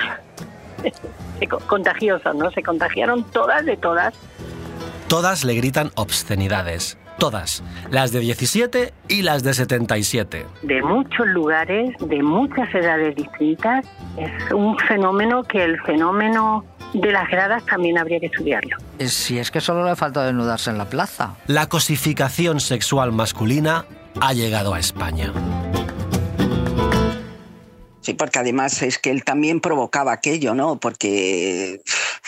Contagiosa, 1.68 2.34
¿no? 2.34 2.52
Se 2.52 2.64
contagiaron 2.64 3.24
todas 3.26 3.66
de 3.66 3.78
todas. 3.78 4.14
Todas 5.08 5.44
le 5.44 5.54
gritan 5.56 5.92
obscenidades. 5.96 6.98
Todas. 7.18 7.64
Las 7.90 8.12
de 8.12 8.20
17 8.20 8.94
y 9.08 9.24
las 9.24 9.44
de 9.44 9.54
77. 9.54 10.46
de 10.62 10.82
muchos 10.84 11.26
lugares, 11.28 11.96
de 12.00 12.22
muchas 12.22 12.74
edades 12.76 13.16
distintas. 13.16 13.86
Es 14.18 14.52
un 14.54 14.78
fenómeno 14.78 15.44
que 15.44 15.64
el 15.64 15.82
fenómeno 15.82 16.64
de 16.94 17.12
las 17.12 17.28
gradas 17.30 17.66
también 17.66 17.98
habría 17.98 18.20
que 18.20 18.28
estudiarlo. 18.28 18.78
Si 19.00 19.40
es 19.40 19.50
que 19.50 19.62
solo 19.62 19.84
le 19.84 19.96
falta 19.96 20.24
desnudarse 20.26 20.70
en 20.70 20.78
la 20.78 20.86
plaza. 20.86 21.36
La 21.48 21.68
cosificación 21.68 22.60
sexual 22.60 23.12
masculina 23.12 23.86
ha 24.22 24.34
llegado 24.34 24.74
a 24.74 24.80
España. 24.80 25.32
Sí, 28.08 28.14
porque 28.14 28.40
además 28.40 28.82
es 28.84 29.00
que 29.00 29.12
él 29.12 29.26
también 29.26 29.60
provocaba 29.60 30.14
aquello, 30.14 30.56
¿no? 30.56 30.80
Porque 30.80 31.82
pff, 31.84 32.20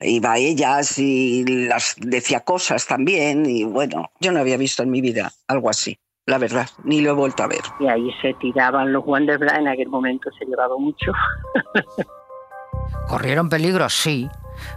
iba 0.00 0.32
a 0.32 0.38
ellas 0.38 0.98
y 0.98 1.44
las 1.46 1.94
decía 1.96 2.40
cosas 2.40 2.88
también 2.88 3.46
y 3.46 3.62
bueno, 3.62 4.10
yo 4.18 4.32
no 4.32 4.40
había 4.40 4.56
visto 4.56 4.82
en 4.82 4.90
mi 4.90 5.00
vida 5.00 5.30
algo 5.46 5.70
así, 5.70 5.96
la 6.26 6.38
verdad, 6.38 6.68
ni 6.82 7.02
lo 7.02 7.10
he 7.10 7.14
vuelto 7.14 7.44
a 7.44 7.46
ver. 7.46 7.60
Y 7.78 7.86
ahí 7.86 8.10
se 8.20 8.34
tiraban 8.34 8.92
los 8.92 9.06
Wanderbra, 9.06 9.58
en 9.58 9.68
aquel 9.68 9.88
momento 9.88 10.28
se 10.36 10.44
llevaba 10.44 10.76
mucho. 10.76 11.12
¿Corrieron 13.08 13.48
peligro? 13.48 13.88
Sí. 13.88 14.28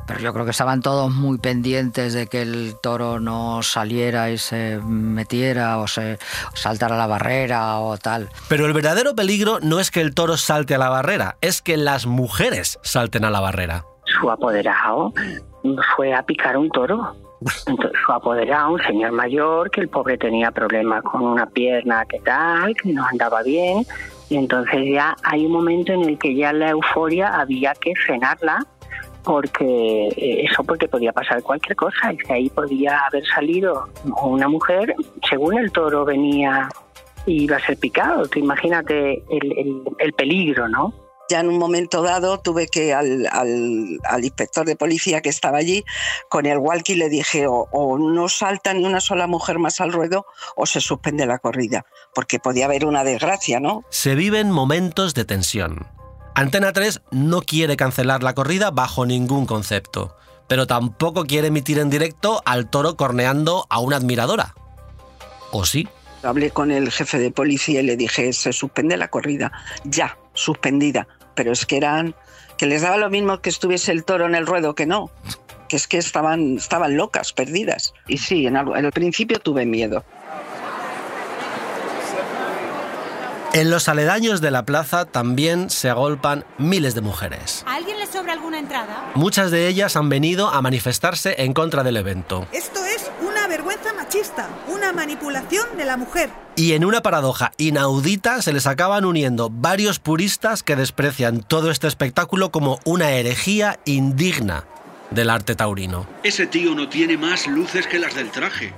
Pero 0.08 0.20
yo 0.20 0.34
creo 0.34 0.46
que 0.46 0.52
estaban 0.52 0.82
todos 0.82 1.12
muy 1.12 1.38
pendientes 1.38 2.14
de 2.14 2.28
que 2.28 2.42
el 2.42 2.76
toro 2.82 3.20
no 3.20 3.64
saliera 3.64 4.30
y 4.30 4.38
se 4.38 4.80
metiera 4.84 5.78
o 5.80 5.88
se 5.88 6.20
saltara 6.54 6.98
la 6.98 7.08
barrera 7.08 7.80
o 7.80 7.98
tal. 7.98 8.30
Pero 8.48 8.66
el 8.66 8.74
verdadero 8.74 9.16
peligro 9.16 9.60
no 9.62 9.80
es 9.80 9.92
que 9.92 10.02
el 10.02 10.14
toro 10.14 10.38
salte 10.38 10.76
a 10.76 10.78
la 10.78 10.90
barrera, 10.90 11.38
es 11.42 11.62
que 11.62 11.78
las 11.78 12.06
mujeres 12.06 12.80
salten 12.82 13.26
a 13.26 13.30
la 13.30 13.40
barrera. 13.40 13.86
Su 14.20 14.30
apoderado 14.30 15.14
fue 15.96 16.14
a 16.14 16.24
picar 16.24 16.58
un 16.58 16.70
toro. 16.70 17.16
Entonces, 17.66 18.00
su 18.06 18.12
apoderado, 18.12 18.74
un 18.74 18.82
señor 18.84 19.12
mayor, 19.14 19.72
que 19.72 19.82
el 19.82 19.90
pobre 19.90 20.18
tenía 20.18 20.52
problemas 20.52 21.02
con 21.04 21.24
una 21.24 21.48
pierna, 21.48 22.06
que 22.06 22.20
tal, 22.20 22.76
que 22.76 22.94
no 22.94 23.06
andaba 23.06 23.42
bien. 23.42 23.86
Y 24.30 24.38
entonces 24.38 24.80
ya 24.94 25.16
hay 25.24 25.46
un 25.46 25.52
momento 25.52 25.92
en 25.92 26.04
el 26.04 26.20
que 26.20 26.36
ya 26.36 26.54
la 26.54 26.70
euforia 26.70 27.28
había 27.40 27.74
que 27.74 27.94
frenarla 27.96 28.66
porque 29.24 30.08
eh, 30.10 30.46
eso 30.50 30.64
porque 30.64 30.88
podía 30.88 31.12
pasar 31.14 31.42
cualquier 31.44 31.76
cosa 31.76 32.12
y 32.14 32.18
que 32.18 32.34
ahí 32.34 32.50
podía 32.50 33.00
haber 33.06 33.26
salido 33.26 33.88
una 34.24 34.48
mujer 34.48 34.96
según 35.30 35.58
el 35.58 35.72
toro 35.72 36.06
venía 36.06 36.70
y 37.26 37.44
iba 37.44 37.58
a 37.58 37.66
ser 37.66 37.78
picado 37.78 38.28
tú 38.28 38.40
imagínate 38.40 39.24
el, 39.30 39.52
el- 39.58 39.84
el 40.00 40.14
peligro 40.14 40.68
no 40.68 40.94
Ya 41.30 41.40
en 41.40 41.48
un 41.48 41.60
momento 41.60 42.02
dado 42.02 42.40
tuve 42.40 42.68
que 42.68 42.94
al, 42.94 43.26
al- 43.32 44.00
al 44.04 44.24
inspector 44.24 44.66
de 44.66 44.76
policía 44.76 45.22
que 45.22 45.30
estaba 45.30 45.60
allí, 45.60 45.86
con 46.30 46.46
el 46.46 46.58
walkie 46.58 46.96
le 46.96 47.08
dije 47.08 47.48
o, 47.48 47.68
o 47.72 47.98
no 47.98 48.28
salta 48.28 48.74
ni 48.74 48.84
una 48.86 49.00
sola 49.00 49.28
mujer 49.28 49.58
más 49.58 49.80
al 49.80 49.94
ruedo 49.94 50.26
o 50.58 50.66
se 50.66 50.82
suspende 50.82 51.26
la 51.26 51.38
corrida, 51.40 51.86
porque 52.14 52.40
podía 52.40 52.66
haber 52.66 52.86
una 52.86 53.04
desgracia, 53.06 53.60
¿no? 53.62 53.84
Se 53.90 54.16
viven 54.16 54.52
momentos 54.52 55.14
de 55.14 55.24
tensión. 55.24 55.88
Antena 56.34 56.72
3 56.72 57.02
no 57.12 57.42
quiere 57.42 57.76
cancelar 57.78 58.24
la 58.24 58.34
corrida 58.34 58.72
bajo 58.72 59.06
ningún 59.06 59.46
concepto, 59.46 60.16
pero 60.48 60.66
tampoco 60.66 61.26
quiere 61.26 61.48
emitir 61.48 61.80
en 61.80 61.90
directo 61.90 62.42
al 62.46 62.70
toro 62.70 62.96
corneando 62.96 63.66
a 63.70 63.80
una 63.80 63.98
admiradora. 63.98 64.56
¿O 65.52 65.66
sí? 65.66 65.88
Hablé 66.24 66.52
con 66.52 66.72
el 66.72 66.92
jefe 66.92 67.20
de 67.20 67.32
policía 67.32 67.82
y 67.82 67.84
le 67.84 67.98
dije, 67.98 68.32
se 68.34 68.54
suspende 68.54 68.96
la 68.96 69.10
corrida, 69.10 69.52
ya, 69.84 70.18
suspendida. 70.34 71.08
Pero 71.36 71.52
es 71.52 71.66
que 71.66 71.78
eran, 71.78 72.16
que 72.58 72.66
les 72.66 72.82
daba 72.84 72.98
lo 72.98 73.10
mismo 73.10 73.40
que 73.42 73.50
estuviese 73.50 73.92
el 73.92 74.04
toro 74.06 74.26
en 74.26 74.36
el 74.36 74.46
ruedo 74.46 74.76
que 74.76 74.86
no, 74.86 75.10
que 75.68 75.76
es 75.76 75.88
que 75.88 75.98
estaban, 75.98 76.58
estaban 76.58 76.96
locas, 76.96 77.34
perdidas. 77.34 77.94
Y 78.08 78.20
sí, 78.20 78.46
en, 78.46 78.56
algo- 78.56 78.78
en 78.78 78.86
el 78.86 78.92
principio 78.92 79.40
tuve 79.40 79.66
miedo. 79.66 80.04
En 83.54 83.70
los 83.70 83.90
aledaños 83.90 84.40
de 84.40 84.50
la 84.50 84.66
plaza 84.66 85.04
también 85.04 85.70
se 85.70 85.90
agolpan 85.90 86.46
miles 86.58 86.96
de 86.96 87.02
mujeres. 87.02 87.66
¿A 87.68 87.76
alguien 87.76 88.00
le 88.00 88.08
sobra 88.08 88.32
alguna 88.32 88.60
entrada? 88.60 89.12
Muchas 89.14 89.52
de 89.52 89.68
ellas 89.68 89.98
han 89.98 90.08
venido 90.08 90.48
a 90.48 90.62
manifestarse 90.62 91.36
en 91.38 91.54
contra 91.54 91.84
del 91.84 91.98
evento. 91.98 92.48
Esto 92.54 92.86
es 92.86 93.12
una 93.22 93.50
vergüenza 93.50 93.92
machista, 93.94 94.48
una 94.74 94.94
manipulación 94.94 95.66
de 95.76 95.84
la 95.84 95.98
mujer. 95.98 96.30
Y 96.56 96.72
en 96.74 96.86
una 96.86 97.02
paradoja 97.02 97.52
inaudita 97.58 98.42
se 98.42 98.54
les 98.54 98.68
acaban 98.68 99.04
uniendo 99.04 99.50
varios 99.52 100.00
puristas 100.00 100.64
que 100.64 100.78
desprecian 100.78 101.44
todo 101.44 101.72
este 101.72 101.88
espectáculo 101.88 102.52
como 102.52 102.80
una 102.86 103.12
herejía 103.12 103.80
indigna 103.84 104.64
del 105.10 105.30
arte 105.30 105.56
taurino. 105.56 106.08
Ese 106.24 106.48
tío 106.48 106.74
no 106.74 106.88
tiene 106.88 107.18
más 107.18 107.48
luces 107.48 107.86
que 107.86 108.00
las 108.00 108.16
del 108.16 108.32
traje. 108.32 108.74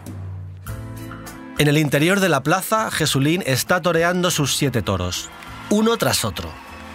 En 1.59 1.67
el 1.67 1.77
interior 1.77 2.19
de 2.19 2.29
la 2.29 2.41
plaza, 2.41 2.89
Jesulín 2.89 3.43
está 3.45 3.81
toreando 3.81 4.31
sus 4.31 4.57
siete 4.57 4.81
toros, 4.81 5.29
uno 5.69 5.97
tras 5.97 6.25
otro. 6.25 6.49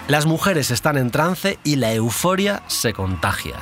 Las 0.09 0.27
mujeres 0.27 0.71
están 0.71 0.97
en 0.97 1.11
trance 1.11 1.59
y 1.63 1.77
la 1.77 1.93
euforia 1.93 2.63
se 2.67 2.93
contagia. 2.93 3.57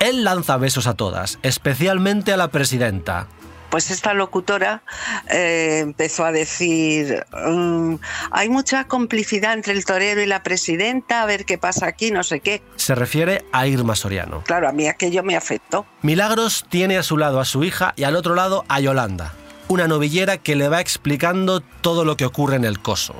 Él 0.00 0.24
lanza 0.24 0.56
besos 0.56 0.86
a 0.86 0.94
todas, 0.94 1.38
especialmente 1.42 2.32
a 2.32 2.36
la 2.36 2.48
presidenta. 2.48 3.26
Pues 3.68 3.90
esta 3.90 4.14
locutora 4.14 4.82
eh, 5.28 5.80
empezó 5.82 6.24
a 6.24 6.32
decir, 6.32 7.26
"Mm, 7.32 7.96
hay 8.30 8.48
mucha 8.48 8.84
complicidad 8.84 9.52
entre 9.52 9.74
el 9.74 9.84
torero 9.84 10.22
y 10.22 10.26
la 10.26 10.42
presidenta, 10.42 11.20
a 11.20 11.26
ver 11.26 11.44
qué 11.44 11.58
pasa 11.58 11.86
aquí, 11.86 12.10
no 12.10 12.22
sé 12.22 12.40
qué. 12.40 12.62
Se 12.76 12.94
refiere 12.94 13.44
a 13.52 13.66
Irma 13.66 13.94
Soriano. 13.94 14.42
Claro, 14.44 14.68
a 14.68 14.72
mí 14.72 14.88
aquello 14.88 15.22
me 15.22 15.36
afectó. 15.36 15.84
Milagros 16.00 16.64
tiene 16.70 16.96
a 16.96 17.02
su 17.02 17.18
lado 17.18 17.40
a 17.40 17.44
su 17.44 17.62
hija 17.62 17.92
y 17.96 18.04
al 18.04 18.16
otro 18.16 18.34
lado 18.34 18.64
a 18.68 18.80
Yolanda, 18.80 19.34
una 19.68 19.86
novillera 19.86 20.38
que 20.38 20.56
le 20.56 20.68
va 20.68 20.80
explicando 20.80 21.60
todo 21.60 22.04
lo 22.04 22.16
que 22.16 22.24
ocurre 22.24 22.56
en 22.56 22.64
el 22.64 22.80
coso. 22.80 23.14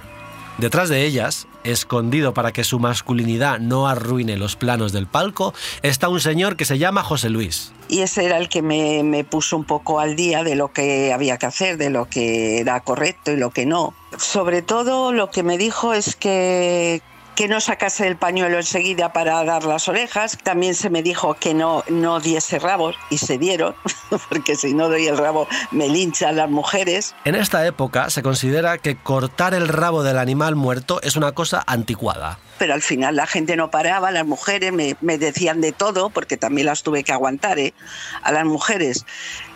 Detrás 0.59 0.89
de 0.89 1.05
ellas, 1.05 1.47
escondido 1.63 2.35
para 2.35 2.53
que 2.53 2.65
su 2.65 2.81
masculinidad 2.81 3.61
no 3.61 3.87
arruine 3.87 4.37
los 4.37 4.57
planos 4.57 4.91
del 4.91 5.07
palco, 5.07 5.55
está 5.83 6.09
un 6.09 6.19
señor 6.19 6.57
que 6.57 6.65
se 6.65 6.79
llama 6.79 7.05
José 7.05 7.31
Luis. 7.31 7.73
Y 7.89 8.01
ese 8.01 8.25
era 8.25 8.39
el 8.39 8.49
que 8.49 8.61
me, 8.61 9.05
me 9.05 9.23
puso 9.23 9.57
un 9.57 9.65
poco 9.65 10.01
al 10.01 10.17
día 10.17 10.43
de 10.43 10.57
lo 10.57 10.73
que 10.73 11.13
había 11.13 11.37
que 11.37 11.47
hacer, 11.47 11.77
de 11.77 11.91
lo 11.91 12.07
que 12.07 12.59
era 12.59 12.81
correcto 12.81 13.31
y 13.31 13.37
lo 13.37 13.51
que 13.51 13.67
no. 13.67 13.95
Sobre 14.17 14.63
todo 14.63 15.13
lo 15.13 15.31
que 15.31 15.45
me 15.45 15.59
dijo 15.59 15.95
es 15.95 16.17
que, 16.17 17.03
que 17.39 17.47
no 17.47 17.61
sacase 17.61 18.09
el 18.09 18.17
pañuelo 18.17 18.57
enseguida 18.57 19.13
para 19.13 19.45
dar 19.45 19.63
las 19.63 19.89
orejas. 19.89 20.37
También 20.43 20.75
se 20.75 20.91
me 20.91 21.05
dijo 21.05 21.35
que 21.35 21.55
no, 21.55 21.85
no 21.89 22.19
diese 22.19 22.59
rabos 22.59 22.97
y 23.11 23.19
se 23.19 23.39
dieron, 23.39 23.77
porque 24.29 24.57
si 24.57 24.75
no 24.75 24.89
doy 24.89 25.07
el 25.07 25.17
rabo 25.17 25.47
me 25.71 25.89
linchan 25.89 26.35
las 26.35 26.51
mujeres. 26.51 27.15
En 27.25 27.37
esta 27.37 27.65
época 27.65 28.11
se 28.11 28.25
considera 28.25 28.79
que 28.79 28.97
cortar 28.97 29.55
el 29.55 29.69
rabo 29.69 30.03
del 30.03 30.19
animal 30.19 30.57
muerto 30.57 31.01
es 31.01 31.15
una 31.15 31.31
cosa 31.31 31.63
anticuada 31.65 32.41
pero 32.59 32.75
al 32.75 32.83
final 32.83 33.17
la 33.17 33.27
gente 33.27 33.57
no 33.57 33.71
paraba, 33.71 34.11
las 34.11 34.27
mujeres 34.27 34.73
me, 34.73 34.97
me, 35.01 35.19
decían 35.19 35.61
de 35.61 35.73
todo, 35.73 36.11
porque 36.11 36.37
también 36.37 36.67
las 36.67 36.83
tuve 36.83 37.05
que 37.05 37.13
aguantar 37.13 37.59
¿eh? 37.59 37.75
a 38.23 38.33
las 38.33 38.45
mujeres. 38.45 39.07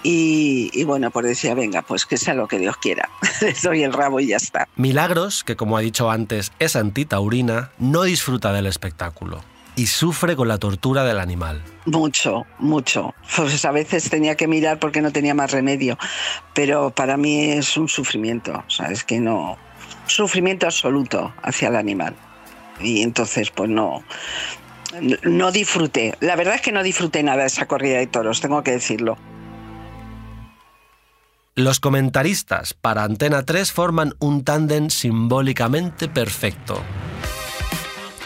Y, 0.02 0.70
y, 0.72 0.84
bueno, 0.84 1.10
pues 1.10 1.26
decía, 1.26 1.54
venga, 1.54 1.82
pues 1.82 2.06
que 2.06 2.16
sea 2.16 2.34
lo 2.34 2.48
que 2.48 2.58
Dios 2.58 2.76
quiera, 2.76 3.08
les 3.40 3.62
doy 3.62 3.82
el 3.82 3.92
rabo 3.92 4.20
y 4.20 4.28
ya 4.28 4.36
está. 4.36 4.68
Milagros, 4.76 5.44
que 5.44 5.56
como 5.56 5.76
ha 5.76 5.80
dicho 5.80 6.10
antes 6.10 6.52
es 6.58 6.76
antitaurina, 6.76 7.72
no 7.78 8.02
disfruta 8.02 8.52
del 8.52 8.66
espectáculo 8.66 9.42
y 9.74 9.86
sufre 9.86 10.36
con 10.36 10.48
la 10.48 10.58
tortura 10.58 11.04
del 11.04 11.18
animal. 11.18 11.62
Mucho, 11.86 12.46
mucho. 12.58 13.14
Pues 13.36 13.64
a 13.64 13.70
veces 13.70 14.10
tenía 14.10 14.36
que 14.36 14.46
mirar 14.46 14.78
porque 14.78 15.00
no 15.00 15.12
tenía 15.12 15.34
más 15.34 15.50
remedio, 15.50 15.98
pero 16.54 16.90
para 16.90 17.16
mí 17.16 17.52
es 17.52 17.76
un 17.76 17.88
sufrimiento, 17.88 18.64
¿sabes? 18.68 19.04
Que 19.04 19.20
no... 19.20 19.56
Sufrimiento 20.06 20.66
absoluto 20.66 21.32
hacia 21.42 21.68
el 21.68 21.76
animal 21.76 22.14
y 22.82 23.02
entonces 23.02 23.50
pues 23.50 23.70
no, 23.70 24.04
no 25.22 25.52
disfruté. 25.52 26.14
La 26.20 26.36
verdad 26.36 26.56
es 26.56 26.60
que 26.60 26.72
no 26.72 26.82
disfruté 26.82 27.22
nada 27.22 27.42
de 27.42 27.46
esa 27.46 27.66
corrida 27.66 27.98
de 27.98 28.06
toros, 28.06 28.40
tengo 28.40 28.62
que 28.62 28.72
decirlo. 28.72 29.16
Los 31.54 31.80
comentaristas 31.80 32.72
para 32.72 33.04
Antena 33.04 33.44
3 33.44 33.72
forman 33.72 34.14
un 34.18 34.42
tándem 34.42 34.88
simbólicamente 34.88 36.08
perfecto. 36.08 36.80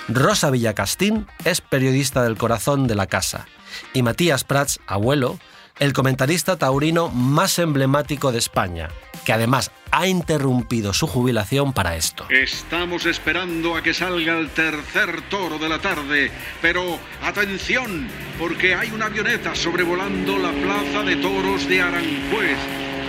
Rosa 0.08 0.50
Villacastín 0.50 1.26
es 1.44 1.60
periodista 1.60 2.22
del 2.22 2.36
corazón 2.36 2.86
de 2.86 2.94
la 2.94 3.08
casa 3.08 3.48
y 3.92 4.02
Matías 4.02 4.44
Prats, 4.44 4.78
abuelo, 4.86 5.40
el 5.78 5.92
comentarista 5.92 6.56
taurino 6.56 7.08
más 7.08 7.58
emblemático 7.58 8.32
de 8.32 8.38
España, 8.38 8.88
que 9.24 9.32
además 9.32 9.70
ha 9.90 10.06
interrumpido 10.06 10.92
su 10.92 11.06
jubilación 11.06 11.72
para 11.72 11.96
esto. 11.96 12.26
Estamos 12.30 13.06
esperando 13.06 13.76
a 13.76 13.82
que 13.82 13.94
salga 13.94 14.38
el 14.38 14.50
tercer 14.50 15.22
toro 15.28 15.58
de 15.58 15.68
la 15.68 15.78
tarde, 15.78 16.30
pero 16.62 16.98
atención, 17.22 18.08
porque 18.38 18.74
hay 18.74 18.90
una 18.90 19.06
avioneta 19.06 19.54
sobrevolando 19.54 20.38
la 20.38 20.52
plaza 20.52 21.02
de 21.02 21.16
toros 21.16 21.68
de 21.68 21.82
Aranjuez. 21.82 22.58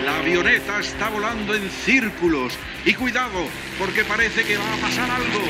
La 0.06 0.20
avioneta 0.20 0.80
está 0.80 1.10
volando 1.10 1.54
en 1.54 1.70
círculos. 1.70 2.54
Y 2.86 2.94
cuidado, 2.94 3.46
porque 3.78 4.06
parece 4.06 4.46
que 4.46 4.58
va 4.58 4.74
a 4.74 4.78
pasar 4.78 5.12
algo. 5.12 5.42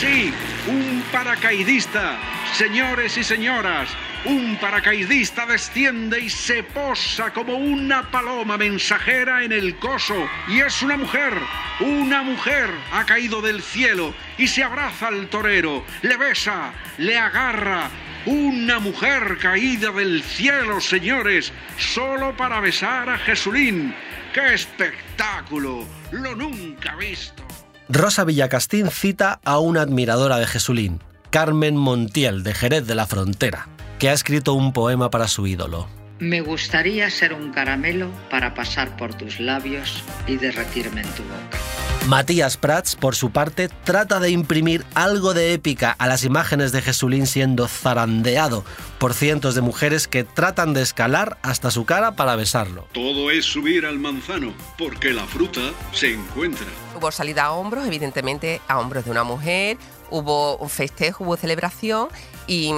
Sí, 0.00 0.32
un 0.66 1.04
paracaidista. 1.12 2.18
Señores 2.54 3.16
y 3.16 3.22
señoras, 3.22 3.88
un 4.24 4.56
paracaidista 4.60 5.46
desciende 5.46 6.20
y 6.20 6.28
se 6.28 6.62
posa 6.62 7.32
como 7.32 7.56
una 7.56 8.10
paloma 8.10 8.58
mensajera 8.58 9.44
en 9.44 9.52
el 9.52 9.78
coso. 9.78 10.14
Y 10.48 10.60
es 10.60 10.82
una 10.82 10.96
mujer, 10.96 11.32
una 11.80 12.22
mujer 12.22 12.70
ha 12.92 13.04
caído 13.06 13.40
del 13.40 13.62
cielo 13.62 14.14
y 14.36 14.46
se 14.46 14.62
abraza 14.62 15.08
al 15.08 15.28
torero, 15.28 15.84
le 16.02 16.16
besa, 16.16 16.72
le 16.98 17.16
agarra. 17.16 17.88
Una 18.26 18.78
mujer 18.78 19.38
caída 19.40 19.90
del 19.90 20.22
cielo, 20.22 20.80
señores, 20.80 21.52
solo 21.78 22.36
para 22.36 22.60
besar 22.60 23.08
a 23.08 23.16
Jesulín. 23.16 23.94
¡Qué 24.34 24.52
espectáculo! 24.52 25.86
Lo 26.12 26.36
nunca 26.36 26.94
visto. 26.96 27.42
Rosa 27.88 28.24
Villacastín 28.24 28.90
cita 28.90 29.40
a 29.44 29.58
una 29.58 29.80
admiradora 29.80 30.38
de 30.38 30.46
Jesulín, 30.46 31.02
Carmen 31.30 31.76
Montiel, 31.76 32.42
de 32.42 32.52
Jerez 32.52 32.86
de 32.86 32.94
la 32.94 33.06
Frontera 33.06 33.66
que 34.00 34.08
ha 34.08 34.14
escrito 34.14 34.54
un 34.54 34.72
poema 34.72 35.10
para 35.10 35.28
su 35.28 35.46
ídolo. 35.46 35.86
Me 36.18 36.40
gustaría 36.40 37.08
ser 37.10 37.34
un 37.34 37.52
caramelo 37.52 38.10
para 38.30 38.54
pasar 38.54 38.96
por 38.96 39.14
tus 39.14 39.40
labios 39.40 40.02
y 40.26 40.36
derretirme 40.36 41.02
en 41.02 41.08
tu 41.10 41.22
boca. 41.22 41.58
Matías 42.06 42.56
Prats, 42.56 42.96
por 42.96 43.14
su 43.14 43.30
parte, 43.30 43.68
trata 43.84 44.18
de 44.18 44.30
imprimir 44.30 44.86
algo 44.94 45.34
de 45.34 45.52
épica 45.52 45.94
a 45.98 46.06
las 46.08 46.24
imágenes 46.24 46.72
de 46.72 46.80
Jesulín 46.80 47.26
siendo 47.26 47.68
zarandeado 47.68 48.64
por 48.98 49.12
cientos 49.12 49.54
de 49.54 49.60
mujeres 49.60 50.08
que 50.08 50.24
tratan 50.24 50.72
de 50.72 50.80
escalar 50.80 51.36
hasta 51.42 51.70
su 51.70 51.84
cara 51.84 52.16
para 52.16 52.36
besarlo. 52.36 52.88
Todo 52.92 53.30
es 53.30 53.44
subir 53.44 53.84
al 53.84 53.98
manzano, 53.98 54.54
porque 54.78 55.12
la 55.12 55.26
fruta 55.26 55.60
se 55.92 56.14
encuentra. 56.14 56.66
Hubo 56.96 57.12
salida 57.12 57.44
a 57.44 57.52
hombros, 57.52 57.86
evidentemente 57.86 58.62
a 58.66 58.80
hombros 58.80 59.04
de 59.04 59.10
una 59.10 59.24
mujer, 59.24 59.76
hubo 60.08 60.56
un 60.56 60.70
festejo, 60.70 61.24
hubo 61.24 61.36
celebración 61.36 62.08
y 62.46 62.72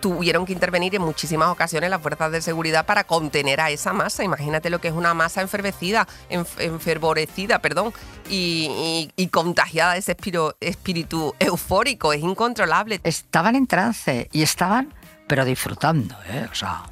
tuvieron 0.00 0.44
que 0.44 0.52
intervenir 0.52 0.94
en 0.94 1.02
muchísimas 1.02 1.48
ocasiones 1.48 1.88
las 1.90 2.00
fuerzas 2.00 2.30
de 2.30 2.42
seguridad 2.42 2.84
para 2.86 3.04
contener 3.04 3.60
a 3.60 3.70
esa 3.70 3.92
masa. 3.92 4.24
Imagínate 4.24 4.70
lo 4.70 4.78
que 4.78 4.88
es 4.88 4.94
una 4.94 5.14
masa 5.14 5.40
enfervecida, 5.40 6.06
enfervorecida, 6.28 7.58
perdón, 7.58 7.92
y, 8.28 9.10
contagiada 9.30 9.94
de 9.94 9.98
ese 9.98 10.16
espíritu, 10.60 11.34
eufórico, 11.38 12.12
es 12.12 12.22
incontrolable. 12.22 13.00
Estaban 13.02 13.56
en 13.56 13.66
trance 13.66 14.28
y 14.32 14.42
estaban, 14.42 14.92
pero 15.26 15.44
disfrutando, 15.44 16.14
¿eh? 16.28 16.46
O 16.50 16.54
sea, 16.54 16.82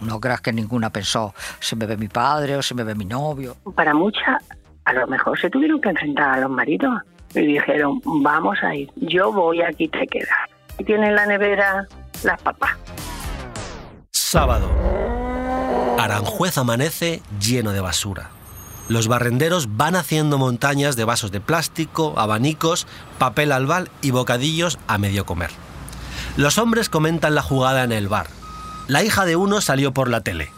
no 0.00 0.20
creas 0.20 0.40
que 0.40 0.52
ninguna 0.52 0.90
pensó, 0.90 1.34
se 1.60 1.76
me 1.76 1.86
ve 1.86 1.96
mi 1.96 2.08
padre 2.08 2.56
o 2.56 2.62
se 2.62 2.74
me 2.74 2.82
ve 2.82 2.94
mi 2.94 3.04
novio. 3.04 3.56
Para 3.74 3.94
muchas, 3.94 4.42
a 4.84 4.92
lo 4.92 5.06
mejor 5.06 5.38
se 5.38 5.50
tuvieron 5.50 5.80
que 5.80 5.90
enfrentar 5.90 6.30
a 6.30 6.40
los 6.40 6.50
maridos 6.50 6.94
y 7.34 7.46
dijeron, 7.46 8.00
vamos 8.04 8.58
a 8.62 8.74
ir, 8.74 8.90
yo 8.96 9.32
voy, 9.32 9.62
aquí 9.62 9.88
te 9.88 10.06
quedas. 10.06 10.48
Y 10.78 10.84
tienen 10.84 11.14
la 11.14 11.26
nevera 11.26 11.86
las 12.24 12.40
papas. 12.40 12.76
Sábado. 14.10 14.68
Aranjuez 15.98 16.58
amanece 16.58 17.22
lleno 17.40 17.72
de 17.72 17.80
basura. 17.80 18.30
Los 18.88 19.08
barrenderos 19.08 19.76
van 19.76 19.96
haciendo 19.96 20.36
montañas 20.36 20.96
de 20.96 21.04
vasos 21.04 21.30
de 21.30 21.40
plástico, 21.40 22.14
abanicos, 22.18 22.86
papel 23.18 23.52
albal 23.52 23.90
y 24.02 24.10
bocadillos 24.10 24.78
a 24.86 24.98
medio 24.98 25.24
comer. 25.24 25.50
Los 26.36 26.58
hombres 26.58 26.88
comentan 26.88 27.34
la 27.34 27.42
jugada 27.42 27.84
en 27.84 27.92
el 27.92 28.08
bar. 28.08 28.26
La 28.88 29.02
hija 29.02 29.24
de 29.24 29.36
uno 29.36 29.60
salió 29.60 29.94
por 29.94 30.10
la 30.10 30.20
tele. 30.20 30.50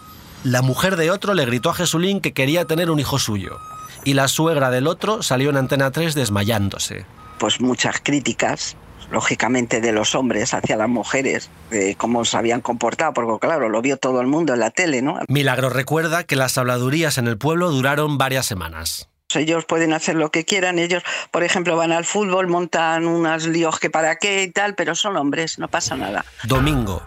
La 0.43 0.63
mujer 0.63 0.97
de 0.97 1.11
otro 1.11 1.35
le 1.35 1.45
gritó 1.45 1.71
a 1.71 1.75
Jesulín 1.75 2.21
que 2.21 2.33
quería 2.33 2.65
tener 2.65 2.91
un 2.91 2.99
hijo 2.99 3.19
suyo. 3.19 3.59
Y 4.05 4.15
la 4.15 4.27
suegra 4.27 4.71
del 4.71 4.87
otro 4.87 5.23
salió 5.23 5.51
en 5.51 5.57
Antena 5.57 5.91
3 5.91 6.15
desmayándose. 6.15 7.07
Pues 7.39 7.61
muchas 7.61 8.01
críticas 8.03 8.77
lógicamente 9.11 9.81
de 9.81 9.93
los 9.93 10.15
hombres 10.15 10.55
hacia 10.55 10.77
las 10.77 10.89
mujeres, 10.89 11.51
de 11.71 11.95
cómo 11.97 12.25
se 12.25 12.37
habían 12.37 12.61
comportado, 12.61 13.13
porque 13.13 13.47
claro, 13.47 13.69
lo 13.69 13.83
vio 13.83 13.97
todo 13.97 14.21
el 14.21 14.27
mundo 14.27 14.55
en 14.55 14.61
la 14.61 14.71
tele, 14.71 15.03
¿no? 15.03 15.19
Milagro 15.29 15.71
recuerda 15.71 16.25
que 16.25 16.37
las 16.37 16.59
habladurías 16.59 17.19
en 17.19 17.27
el 17.29 17.39
pueblo 17.39 17.71
duraron 17.71 18.19
varias 18.19 18.47
semanas. 18.47 19.09
Ellos 19.35 19.65
pueden 19.65 19.93
hacer 19.93 20.15
lo 20.15 20.31
que 20.31 20.45
quieran, 20.45 20.79
ellos, 20.79 21.03
por 21.31 21.43
ejemplo, 21.43 21.77
van 21.77 21.93
al 21.93 22.05
fútbol, 22.05 22.47
montan 22.47 23.07
unas 23.07 23.47
líos 23.47 23.79
que 23.79 23.91
para 23.91 24.17
qué 24.17 24.45
y 24.45 24.51
tal, 24.51 24.75
pero 24.75 24.95
son 24.95 25.17
hombres, 25.17 25.59
no 25.59 25.69
pasa 25.69 25.97
nada. 25.97 26.25
Domingo. 26.45 27.03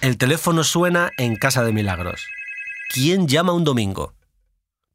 El 0.00 0.18
teléfono 0.18 0.64
suena 0.64 1.10
en 1.18 1.36
casa 1.36 1.64
de 1.64 1.72
Milagros. 1.72 2.26
¿Quién 2.92 3.28
llama 3.28 3.52
un 3.52 3.64
domingo? 3.64 4.12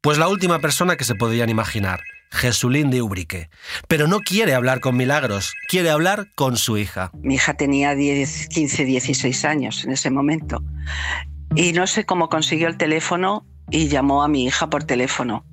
Pues 0.00 0.18
la 0.18 0.28
última 0.28 0.58
persona 0.58 0.96
que 0.96 1.04
se 1.04 1.14
podían 1.14 1.48
imaginar, 1.48 2.00
Jesulín 2.32 2.90
de 2.90 3.02
Ubrique. 3.02 3.50
Pero 3.86 4.08
no 4.08 4.20
quiere 4.20 4.54
hablar 4.54 4.80
con 4.80 4.96
Milagros, 4.96 5.54
quiere 5.68 5.90
hablar 5.90 6.28
con 6.34 6.56
su 6.56 6.78
hija. 6.78 7.12
Mi 7.22 7.34
hija 7.34 7.54
tenía 7.54 7.94
10, 7.94 8.48
15, 8.48 8.84
16 8.84 9.44
años 9.44 9.84
en 9.84 9.92
ese 9.92 10.10
momento. 10.10 10.62
Y 11.54 11.72
no 11.74 11.86
sé 11.86 12.04
cómo 12.04 12.28
consiguió 12.28 12.68
el 12.68 12.78
teléfono 12.78 13.46
y 13.70 13.88
llamó 13.88 14.22
a 14.22 14.28
mi 14.28 14.46
hija 14.46 14.70
por 14.70 14.84
teléfono. 14.84 15.44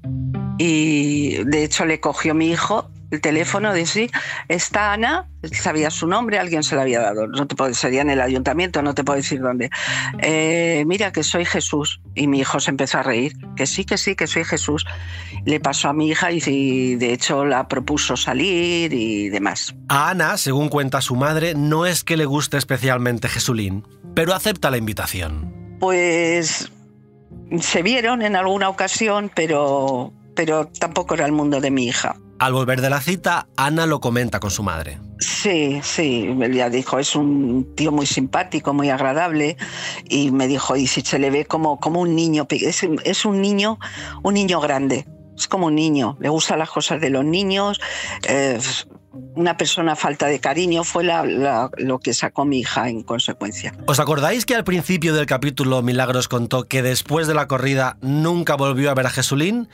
Y 0.58 1.44
de 1.44 1.64
hecho 1.64 1.86
le 1.86 2.00
cogió 2.00 2.34
mi 2.34 2.50
hijo 2.50 2.90
el 3.12 3.22
teléfono 3.22 3.74
de 3.74 3.86
sí, 3.86 4.10
está 4.48 4.94
Ana, 4.94 5.28
sabía 5.52 5.90
su 5.90 6.08
nombre, 6.08 6.40
alguien 6.40 6.64
se 6.64 6.76
lo 6.76 6.82
había 6.82 7.00
dado, 7.02 7.28
no 7.28 7.48
te 7.48 7.56
puedo, 7.56 7.74
sería 7.74 8.02
en 8.02 8.10
el 8.10 8.22
ayuntamiento, 8.22 8.82
no 8.82 8.94
te 8.94 9.04
puedo 9.04 9.18
decir 9.18 9.42
dónde. 9.42 9.70
Eh, 10.20 10.84
mira 10.86 11.12
que 11.12 11.24
soy 11.24 11.46
Jesús. 11.46 12.02
Y 12.16 12.28
mi 12.28 12.40
hijo 12.40 12.60
se 12.60 12.72
empezó 12.72 13.00
a 13.00 13.04
reír, 13.04 13.34
que 13.56 13.66
sí, 13.66 13.86
que 13.86 13.98
sí, 13.98 14.16
que 14.16 14.28
soy 14.28 14.44
Jesús. 14.44 14.86
Le 15.46 15.60
pasó 15.60 15.90
a 15.90 15.94
mi 15.94 16.10
hija 16.10 16.32
y 16.32 16.96
de 16.96 17.14
hecho 17.14 17.46
la 17.46 17.68
propuso 17.68 18.18
salir 18.18 18.94
y 18.94 19.30
demás. 19.30 19.74
A 19.88 20.10
Ana, 20.10 20.38
según 20.38 20.70
cuenta 20.70 21.02
su 21.02 21.16
madre, 21.16 21.54
no 21.56 21.86
es 21.86 22.04
que 22.04 22.18
le 22.18 22.26
guste 22.26 22.58
especialmente 22.58 23.30
Jesulín, 23.30 23.88
pero 24.14 24.34
acepta 24.34 24.70
la 24.70 24.78
invitación. 24.78 25.78
Pues 25.80 26.72
se 27.60 27.82
vieron 27.82 28.22
en 28.22 28.36
alguna 28.36 28.70
ocasión, 28.70 29.32
pero, 29.34 30.14
pero 30.36 30.68
tampoco 30.68 31.16
era 31.16 31.26
el 31.26 31.32
mundo 31.32 31.62
de 31.62 31.72
mi 31.72 31.88
hija. 31.88 32.16
Al 32.40 32.54
volver 32.54 32.80
de 32.82 32.90
la 32.90 33.02
cita, 33.02 33.48
Ana 33.58 33.86
lo 33.86 34.00
comenta 34.00 34.40
con 34.40 34.50
su 34.50 34.64
madre. 34.64 34.98
Sí, 35.20 35.82
sí, 35.84 36.34
ella 36.42 36.70
dijo, 36.70 36.98
es 36.98 37.16
un 37.16 37.76
tío 37.76 37.92
muy 37.92 38.06
simpático, 38.06 38.74
muy 38.74 38.90
agradable, 38.90 39.58
y 40.08 40.32
me 40.32 40.48
dijo, 40.48 40.78
y 40.78 40.88
si 40.88 41.02
se 41.02 41.20
le 41.20 41.30
ve 41.32 41.46
como, 41.46 41.80
como 41.80 42.00
un 42.00 42.16
niño, 42.16 42.48
es, 42.50 42.84
es 43.04 43.26
un 43.26 43.42
niño, 43.42 43.78
un 44.24 44.34
niño 44.34 44.62
grande, 44.62 45.06
es 45.38 45.48
como 45.50 45.68
un 45.68 45.76
niño, 45.76 46.16
le 46.22 46.30
gustan 46.30 46.60
las 46.60 46.70
cosas 46.70 47.02
de 47.02 47.10
los 47.10 47.26
niños, 47.26 47.82
eh, 48.28 48.58
una 49.36 49.58
persona 49.58 49.98
falta 49.98 50.28
de 50.28 50.40
cariño 50.40 50.86
fue 50.86 51.04
la- 51.04 51.26
la- 51.26 51.70
lo 51.78 52.00
que 52.00 52.14
sacó 52.14 52.46
mi 52.46 52.60
hija 52.60 52.88
en 52.88 53.04
consecuencia. 53.04 53.74
¿Os 53.86 54.00
acordáis 54.00 54.46
que 54.46 54.56
al 54.56 54.64
principio 54.64 55.14
del 55.14 55.26
capítulo 55.26 55.82
Milagros 55.82 56.30
contó 56.30 56.68
que 56.70 56.82
después 56.82 57.28
de 57.28 57.34
la 57.34 57.48
corrida 57.48 57.98
nunca 58.02 58.56
volvió 58.56 58.92
a 58.92 58.94
ver 58.94 59.08
a 59.08 59.10
Jesulín? 59.10 59.68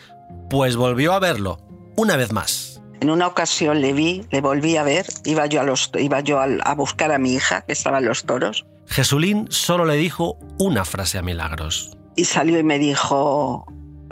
Pues 0.49 0.75
volvió 0.75 1.13
a 1.13 1.19
verlo, 1.19 1.59
una 1.95 2.15
vez 2.17 2.31
más. 2.31 2.81
En 3.01 3.09
una 3.09 3.27
ocasión 3.27 3.81
le 3.81 3.93
vi, 3.93 4.25
le 4.31 4.41
volví 4.41 4.77
a 4.77 4.83
ver, 4.83 5.05
iba 5.25 5.45
yo 5.45 5.61
a, 5.61 5.63
los, 5.63 5.91
iba 5.99 6.21
yo 6.21 6.39
al- 6.39 6.61
a 6.63 6.73
buscar 6.75 7.11
a 7.11 7.17
mi 7.19 7.33
hija 7.33 7.61
que 7.61 7.73
estaba 7.73 7.97
en 7.99 8.05
los 8.05 8.23
toros 8.25 8.65
Jesulín 8.87 9.47
solo 9.49 9.83
le 9.85 9.95
dijo 9.95 10.37
una 10.59 10.85
frase 10.85 11.17
a 11.17 11.21
Milagros. 11.21 11.97
y 12.15 12.25
salió 12.25 12.59
y 12.59 12.63
me 12.63 12.77
dijo, 12.79 13.65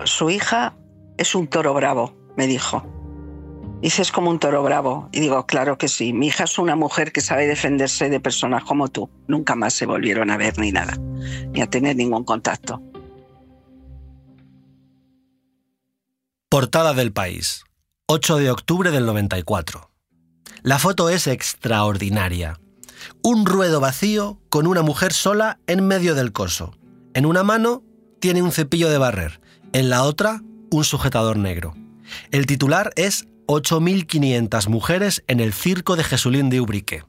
su 0.03 0.29
hija 0.31 0.75
es 1.17 1.35
un 1.35 1.47
toro 1.47 1.73
bravo, 1.75 2.15
me 2.35 2.47
dijo. 2.47 2.83
Dice, 3.81 4.01
es 4.01 4.11
como 4.11 4.29
un 4.31 4.39
toro 4.39 4.63
bravo. 4.63 5.09
Y 5.11 5.19
digo, 5.19 5.45
claro 5.45 5.77
que 5.77 5.87
sí, 5.89 6.11
mi 6.13 6.27
hija 6.27 6.45
es 6.45 6.57
una 6.57 6.75
mujer 6.75 7.11
que 7.11 7.21
sabe 7.21 7.45
defenderse 7.47 8.09
de 8.09 8.19
personas 8.19 8.63
como 8.63 8.87
tú. 8.87 9.09
Nunca 9.27 9.55
más 9.55 9.73
se 9.73 9.85
volvieron 9.85 10.31
a 10.31 10.37
ver 10.37 10.57
ni 10.57 10.71
nada, 10.71 10.97
ni 11.51 11.61
a 11.61 11.69
tener 11.69 11.95
ningún 11.95 12.23
contacto. 12.23 12.81
Portada 16.49 16.93
del 16.93 17.11
país. 17.13 17.63
8 18.07 18.35
de 18.35 18.51
octubre 18.51 18.91
del 18.91 19.05
94. 19.05 19.89
La 20.61 20.77
foto 20.77 21.07
es 21.07 21.25
extraordinaria. 21.25 22.59
Un 23.21 23.45
ruedo 23.45 23.79
vacío 23.79 24.41
con 24.49 24.67
una 24.67 24.81
mujer 24.81 25.13
sola 25.13 25.57
en 25.67 25.87
medio 25.87 26.13
del 26.13 26.33
coso. 26.33 26.75
En 27.13 27.25
una 27.25 27.43
mano 27.43 27.81
tiene 28.19 28.41
un 28.41 28.51
cepillo 28.51 28.89
de 28.89 28.97
barrer, 28.97 29.39
en 29.71 29.89
la 29.89 30.03
otra 30.03 30.41
un 30.69 30.83
sujetador 30.83 31.37
negro. 31.37 31.75
El 32.31 32.45
titular 32.45 32.91
es 32.97 33.25
8.500 33.47 34.67
mujeres 34.67 35.23
en 35.27 35.39
el 35.39 35.53
circo 35.53 35.95
de 35.95 36.03
Jesulín 36.03 36.49
de 36.49 36.59
Ubrique. 36.59 37.05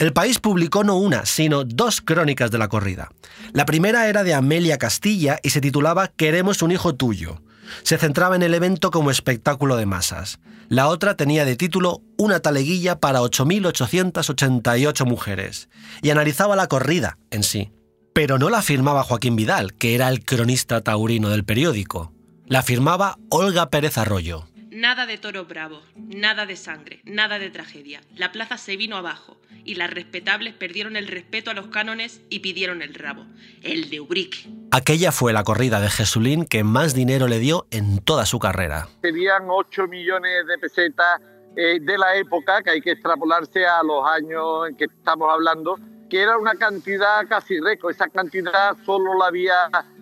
El 0.00 0.12
país 0.12 0.40
publicó 0.40 0.82
no 0.82 0.96
una, 0.96 1.24
sino 1.24 1.62
dos 1.62 2.00
crónicas 2.00 2.50
de 2.50 2.58
la 2.58 2.68
corrida. 2.68 3.10
La 3.52 3.64
primera 3.64 4.08
era 4.08 4.24
de 4.24 4.34
Amelia 4.34 4.76
Castilla 4.76 5.38
y 5.44 5.50
se 5.50 5.60
titulaba 5.60 6.08
Queremos 6.08 6.62
un 6.62 6.72
hijo 6.72 6.96
tuyo. 6.96 7.40
Se 7.82 7.98
centraba 7.98 8.36
en 8.36 8.42
el 8.42 8.54
evento 8.54 8.90
como 8.90 9.10
espectáculo 9.10 9.76
de 9.76 9.86
masas. 9.86 10.38
La 10.68 10.88
otra 10.88 11.16
tenía 11.16 11.44
de 11.44 11.56
título 11.56 12.02
Una 12.16 12.40
taleguilla 12.40 12.98
para 12.98 13.20
8.888 13.20 15.06
mujeres 15.06 15.68
y 16.02 16.10
analizaba 16.10 16.56
la 16.56 16.66
corrida 16.66 17.18
en 17.30 17.42
sí. 17.42 17.72
Pero 18.12 18.38
no 18.38 18.50
la 18.50 18.62
firmaba 18.62 19.04
Joaquín 19.04 19.36
Vidal, 19.36 19.74
que 19.74 19.94
era 19.94 20.08
el 20.08 20.24
cronista 20.24 20.80
taurino 20.80 21.30
del 21.30 21.44
periódico. 21.44 22.12
La 22.46 22.62
firmaba 22.62 23.18
Olga 23.30 23.70
Pérez 23.70 23.98
Arroyo. 23.98 24.46
Nada 24.78 25.06
de 25.06 25.18
toro 25.18 25.44
bravo, 25.44 25.82
nada 25.96 26.46
de 26.46 26.54
sangre, 26.54 27.00
nada 27.04 27.40
de 27.40 27.50
tragedia. 27.50 28.00
La 28.14 28.30
plaza 28.30 28.56
se 28.56 28.76
vino 28.76 28.96
abajo 28.96 29.36
y 29.64 29.74
las 29.74 29.90
respetables 29.90 30.54
perdieron 30.54 30.94
el 30.94 31.08
respeto 31.08 31.50
a 31.50 31.54
los 31.54 31.66
cánones 31.66 32.20
y 32.30 32.38
pidieron 32.38 32.80
el 32.80 32.94
rabo, 32.94 33.26
el 33.64 33.90
de 33.90 33.98
Ubrique. 33.98 34.48
Aquella 34.70 35.10
fue 35.10 35.32
la 35.32 35.42
corrida 35.42 35.80
de 35.80 35.90
Jesulín 35.90 36.44
que 36.44 36.62
más 36.62 36.94
dinero 36.94 37.26
le 37.26 37.40
dio 37.40 37.66
en 37.72 37.98
toda 37.98 38.24
su 38.24 38.38
carrera. 38.38 38.86
serían 39.02 39.46
8 39.48 39.88
millones 39.88 40.46
de 40.46 40.58
pesetas 40.58 41.22
eh, 41.56 41.80
de 41.80 41.98
la 41.98 42.14
época, 42.14 42.62
que 42.62 42.70
hay 42.70 42.80
que 42.80 42.92
extrapolarse 42.92 43.66
a 43.66 43.82
los 43.82 44.08
años 44.08 44.68
en 44.68 44.76
que 44.76 44.84
estamos 44.84 45.28
hablando, 45.28 45.76
que 46.08 46.22
era 46.22 46.38
una 46.38 46.54
cantidad 46.54 47.26
casi 47.26 47.58
récord. 47.58 47.90
Esa 47.90 48.06
cantidad 48.06 48.76
solo 48.86 49.18
la 49.18 49.26
había 49.26 49.56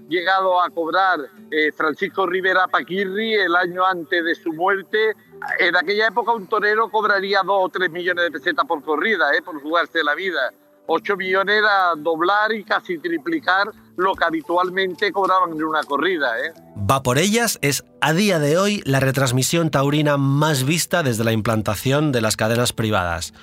llegado 0.08 0.60
a 0.62 0.70
cobrar 0.70 1.20
eh, 1.50 1.72
Francisco 1.72 2.26
Rivera 2.26 2.66
Paquirri 2.68 3.34
el 3.34 3.54
año 3.56 3.84
antes 3.84 4.24
de 4.24 4.34
su 4.34 4.52
muerte. 4.52 5.14
En 5.58 5.76
aquella 5.76 6.08
época 6.08 6.32
un 6.32 6.46
torero 6.46 6.90
cobraría 6.90 7.40
2 7.44 7.48
o 7.48 7.68
3 7.68 7.90
millones 7.90 8.24
de 8.24 8.30
pesetas 8.30 8.64
por 8.66 8.82
corrida, 8.82 9.32
eh, 9.34 9.42
por 9.42 9.60
jugarse 9.60 10.02
la 10.02 10.14
vida. 10.14 10.52
8 10.86 11.16
millones 11.16 11.56
era 11.58 11.94
doblar 11.96 12.52
y 12.52 12.64
casi 12.64 12.98
triplicar 12.98 13.68
lo 13.96 14.14
que 14.14 14.24
habitualmente 14.24 15.10
cobraban 15.10 15.52
en 15.52 15.64
una 15.64 15.82
corrida. 15.82 16.38
¿eh? 16.38 16.52
Va 16.88 17.02
por 17.02 17.18
ellas 17.18 17.58
es 17.62 17.84
a 18.00 18.12
día 18.12 18.38
de 18.38 18.56
hoy 18.56 18.82
la 18.84 19.00
retransmisión 19.00 19.70
taurina 19.70 20.16
más 20.16 20.64
vista 20.64 21.02
desde 21.02 21.24
la 21.24 21.32
implantación 21.32 22.12
de 22.12 22.20
las 22.20 22.36
cadenas 22.36 22.72
privadas. 22.72 23.34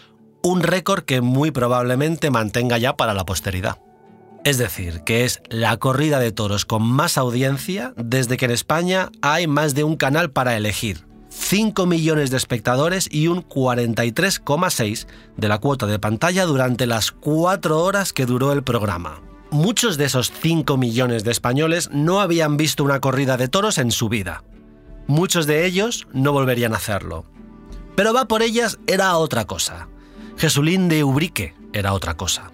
Un 0.42 0.62
récord 0.62 1.04
que 1.04 1.22
muy 1.22 1.52
probablemente 1.52 2.30
mantenga 2.30 2.78
ya 2.78 2.96
para 2.96 3.14
la 3.14 3.26
posteridad. 3.26 3.78
Es 4.44 4.58
decir, 4.58 5.02
que 5.06 5.24
es 5.24 5.42
la 5.50 5.78
corrida 5.78 6.20
de 6.20 6.34
toros 6.34 6.66
con 6.66 6.84
más 6.84 7.18
audiencia 7.18 7.94
desde 7.96 8.36
que 8.36 8.46
en 8.46 8.52
España 8.52 9.10
hay 9.22 9.48
más 9.48 9.74
de 9.74 9.86
un 9.86 9.96
canal 9.96 10.32
para 10.32 10.58
elegir. 10.58 11.06
5 11.30 11.86
millones 11.86 12.30
de 12.30 12.38
espectadores 12.38 13.08
y 13.10 13.28
un 13.28 13.48
43,6 13.48 15.08
de 15.38 15.48
la 15.48 15.58
cuota 15.60 15.88
de 15.88 15.98
pantalla 15.98 16.46
durante 16.46 16.86
las 16.88 17.12
4 17.12 17.82
horas 17.82 18.12
que 18.12 18.26
duró 18.26 18.52
el 18.52 18.64
programa. 18.64 19.22
Muchos 19.50 19.98
de 19.98 20.06
esos 20.06 20.32
5 20.32 20.78
millones 20.78 21.24
de 21.24 21.32
españoles 21.32 21.90
no 21.92 22.20
habían 22.20 22.58
visto 22.58 22.84
una 22.84 23.00
corrida 23.00 23.38
de 23.38 23.48
toros 23.48 23.78
en 23.78 23.92
su 23.92 24.10
vida. 24.10 24.44
Muchos 25.08 25.48
de 25.48 25.66
ellos 25.66 26.08
no 26.12 26.34
volverían 26.34 26.74
a 26.74 26.78
hacerlo. 26.78 27.26
Pero 27.96 28.14
va 28.14 28.26
por 28.26 28.42
ellas 28.42 28.78
era 28.88 29.16
otra 29.18 29.46
cosa. 29.46 29.88
Jesulín 30.38 30.90
de 30.90 31.04
Ubrique 31.04 31.56
era 31.72 31.94
otra 31.94 32.16
cosa. 32.16 32.53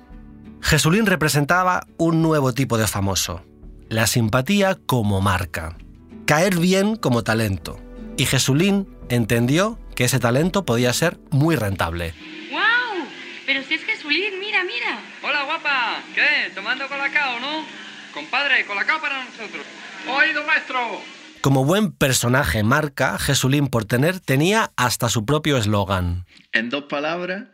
Jesulín 0.62 1.06
representaba 1.06 1.88
un 1.98 2.22
nuevo 2.22 2.54
tipo 2.54 2.78
de 2.78 2.88
famoso, 2.88 3.44
la 3.90 4.08
simpatía 4.08 4.78
como 4.86 5.22
marca, 5.22 5.78
caer 6.26 6.58
bien 6.58 6.96
como 6.96 7.24
talento. 7.24 7.80
Y 8.18 8.26
Jesulín 8.26 8.88
entendió 9.10 9.80
que 9.96 10.04
ese 10.04 10.20
talento 10.20 10.66
podía 10.66 10.94
ser 10.94 11.20
muy 11.32 11.56
rentable. 11.56 12.14
¡Wow! 12.52 13.08
Pero 13.46 13.64
si 13.64 13.76
es 13.76 13.84
Jesulín, 13.84 14.40
mira, 14.40 14.64
mira. 14.64 15.00
Hola, 15.24 15.44
guapa. 15.44 16.04
¿Qué? 16.14 16.52
¿Tomando 16.54 16.88
colacao, 16.88 17.40
no? 17.40 17.66
Compadre, 18.14 18.66
colacao 18.66 19.00
para 19.02 19.24
nosotros. 19.24 19.66
Oído, 20.08 20.44
maestro. 20.46 21.02
Como 21.42 21.64
buen 21.64 21.94
personaje 21.94 22.64
marca, 22.64 23.18
Jesulín 23.18 23.68
por 23.68 23.86
tener 23.86 24.20
tenía 24.20 24.72
hasta 24.76 25.08
su 25.08 25.26
propio 25.26 25.58
eslogan. 25.58 26.26
En 26.52 26.70
dos 26.70 26.84
palabras, 26.86 27.46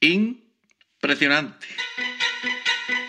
impresionante. 0.00 1.66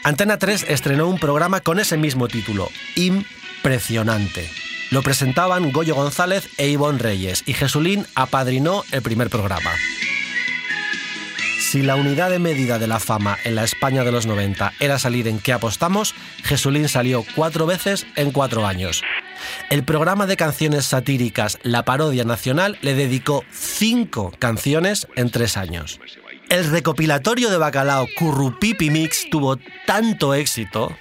Antena 0.04 0.38
3 0.38 0.66
estrenó 0.68 1.08
un 1.08 1.20
programa 1.20 1.60
con 1.62 1.80
ese 1.80 1.96
mismo 1.96 2.28
título, 2.28 2.70
Impresionante. 2.96 4.50
Lo 4.90 5.04
presentaban 5.04 5.72
Goyo 5.72 5.94
González 5.94 6.50
e 6.58 6.70
Ivonne 6.70 6.98
Reyes 6.98 7.44
y 7.46 7.54
Jesulín 7.54 8.08
apadrinó 8.16 8.84
el 8.92 9.04
primer 9.04 9.30
programa. 9.30 9.72
Si 11.60 11.84
la 11.84 11.96
unidad 11.96 12.32
de 12.32 12.40
medida 12.40 12.80
de 12.80 12.88
la 12.88 13.00
fama 13.00 13.38
en 13.44 13.56
la 13.56 13.64
España 13.64 14.04
de 14.04 14.12
los 14.12 14.26
90 14.26 14.74
era 14.80 14.98
salir 14.98 15.28
en 15.28 15.40
qué 15.40 15.54
apostamos, 15.54 16.16
Jesulín 16.44 16.90
salió 16.90 17.24
cuatro 17.36 17.68
veces 17.68 18.08
en 18.16 18.32
cuatro 18.32 18.66
años. 18.66 19.04
El 19.70 19.84
programa 19.84 20.26
de 20.26 20.36
canciones 20.36 20.86
satíricas 20.86 21.60
La 21.62 21.86
Parodia 21.86 22.26
Nacional 22.26 22.78
le 22.82 22.96
dedicó 22.96 23.46
cinco 23.52 24.34
canciones 24.40 25.08
en 25.16 25.30
tres 25.30 25.58
años. 25.58 26.00
El 26.52 26.70
recopilatorio 26.70 27.50
de 27.50 27.58
Bacalao 27.58 28.08
Currupipi 28.18 28.90
Mix 28.90 29.30
tuvo 29.30 29.56
tanto 29.88 30.34
éxito 30.34 30.94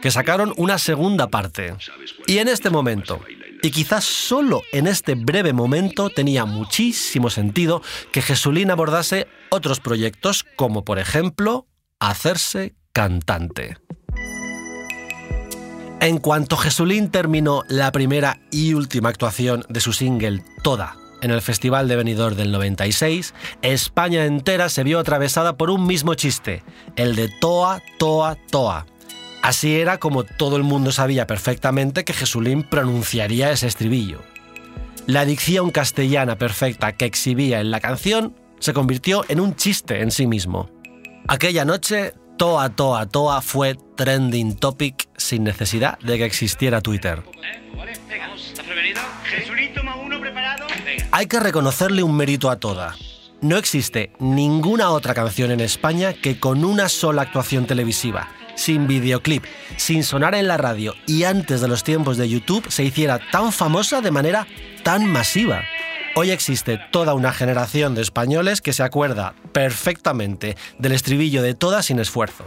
que 0.00 0.10
sacaron 0.10 0.54
una 0.56 0.78
segunda 0.78 1.28
parte. 1.28 1.74
Y 2.26 2.38
en 2.38 2.48
este 2.48 2.70
momento, 2.70 3.20
y 3.62 3.70
quizás 3.72 4.04
solo 4.04 4.62
en 4.72 4.86
este 4.86 5.14
breve 5.14 5.52
momento, 5.52 6.08
tenía 6.08 6.46
muchísimo 6.46 7.28
sentido 7.28 7.82
que 8.10 8.22
Jesulín 8.22 8.70
abordase 8.70 9.28
otros 9.50 9.80
proyectos, 9.80 10.46
como 10.56 10.82
por 10.82 10.98
ejemplo, 10.98 11.66
hacerse 12.00 12.74
cantante. 12.94 13.76
En 16.00 16.16
cuanto 16.16 16.56
Jesulín 16.56 17.10
terminó 17.10 17.64
la 17.68 17.92
primera 17.92 18.40
y 18.50 18.72
última 18.72 19.10
actuación 19.10 19.62
de 19.68 19.80
su 19.80 19.92
single 19.92 20.42
Toda 20.62 20.96
en 21.26 21.32
el 21.32 21.42
Festival 21.42 21.88
de 21.88 21.96
Benidorm 21.96 22.36
del 22.36 22.52
96, 22.52 23.34
España 23.60 24.24
entera 24.24 24.68
se 24.68 24.84
vio 24.84 24.98
atravesada 24.98 25.56
por 25.56 25.70
un 25.70 25.86
mismo 25.86 26.14
chiste, 26.14 26.62
el 26.94 27.16
de 27.16 27.28
Toa, 27.28 27.82
Toa, 27.98 28.36
Toa. 28.50 28.86
Así 29.42 29.76
era 29.76 29.98
como 29.98 30.24
todo 30.24 30.56
el 30.56 30.62
mundo 30.62 30.92
sabía 30.92 31.26
perfectamente 31.26 32.04
que 32.04 32.12
Jesulín 32.12 32.62
pronunciaría 32.62 33.50
ese 33.50 33.66
estribillo. 33.66 34.22
La 35.06 35.24
dicción 35.24 35.70
castellana 35.70 36.38
perfecta 36.38 36.92
que 36.92 37.04
exhibía 37.04 37.60
en 37.60 37.70
la 37.70 37.80
canción 37.80 38.34
se 38.58 38.72
convirtió 38.72 39.24
en 39.28 39.40
un 39.40 39.54
chiste 39.54 40.00
en 40.00 40.10
sí 40.10 40.26
mismo. 40.26 40.70
Aquella 41.28 41.64
noche, 41.64 42.14
Toa 42.38 42.70
Toa 42.70 43.06
Toa 43.06 43.42
fue 43.42 43.76
trending 43.96 44.56
topic 44.56 45.08
sin 45.16 45.44
necesidad 45.44 45.98
de 45.98 46.18
que 46.18 46.24
existiera 46.24 46.80
Twitter. 46.80 47.22
Venga. 47.24 47.66
Hay 51.18 51.28
que 51.28 51.40
reconocerle 51.40 52.02
un 52.02 52.14
mérito 52.14 52.50
a 52.50 52.56
Toda. 52.56 52.94
No 53.40 53.56
existe 53.56 54.12
ninguna 54.18 54.90
otra 54.90 55.14
canción 55.14 55.50
en 55.50 55.60
España 55.60 56.12
que 56.12 56.38
con 56.38 56.62
una 56.62 56.90
sola 56.90 57.22
actuación 57.22 57.66
televisiva, 57.66 58.28
sin 58.54 58.86
videoclip, 58.86 59.42
sin 59.78 60.04
sonar 60.04 60.34
en 60.34 60.46
la 60.46 60.58
radio 60.58 60.92
y 61.06 61.24
antes 61.24 61.62
de 61.62 61.68
los 61.68 61.84
tiempos 61.84 62.18
de 62.18 62.28
YouTube 62.28 62.70
se 62.70 62.84
hiciera 62.84 63.18
tan 63.32 63.50
famosa 63.50 64.02
de 64.02 64.10
manera 64.10 64.46
tan 64.82 65.06
masiva. 65.06 65.62
Hoy 66.16 66.32
existe 66.32 66.78
toda 66.92 67.14
una 67.14 67.32
generación 67.32 67.94
de 67.94 68.02
españoles 68.02 68.60
que 68.60 68.74
se 68.74 68.82
acuerda 68.82 69.32
perfectamente 69.52 70.54
del 70.78 70.92
estribillo 70.92 71.40
de 71.40 71.54
toda 71.54 71.82
sin 71.82 71.98
esfuerzo. 71.98 72.44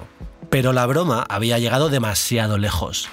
Pero 0.51 0.73
la 0.73 0.86
broma 0.86 1.25
había 1.27 1.58
llegado 1.58 1.89
demasiado 1.89 2.60
lejos. 2.60 3.10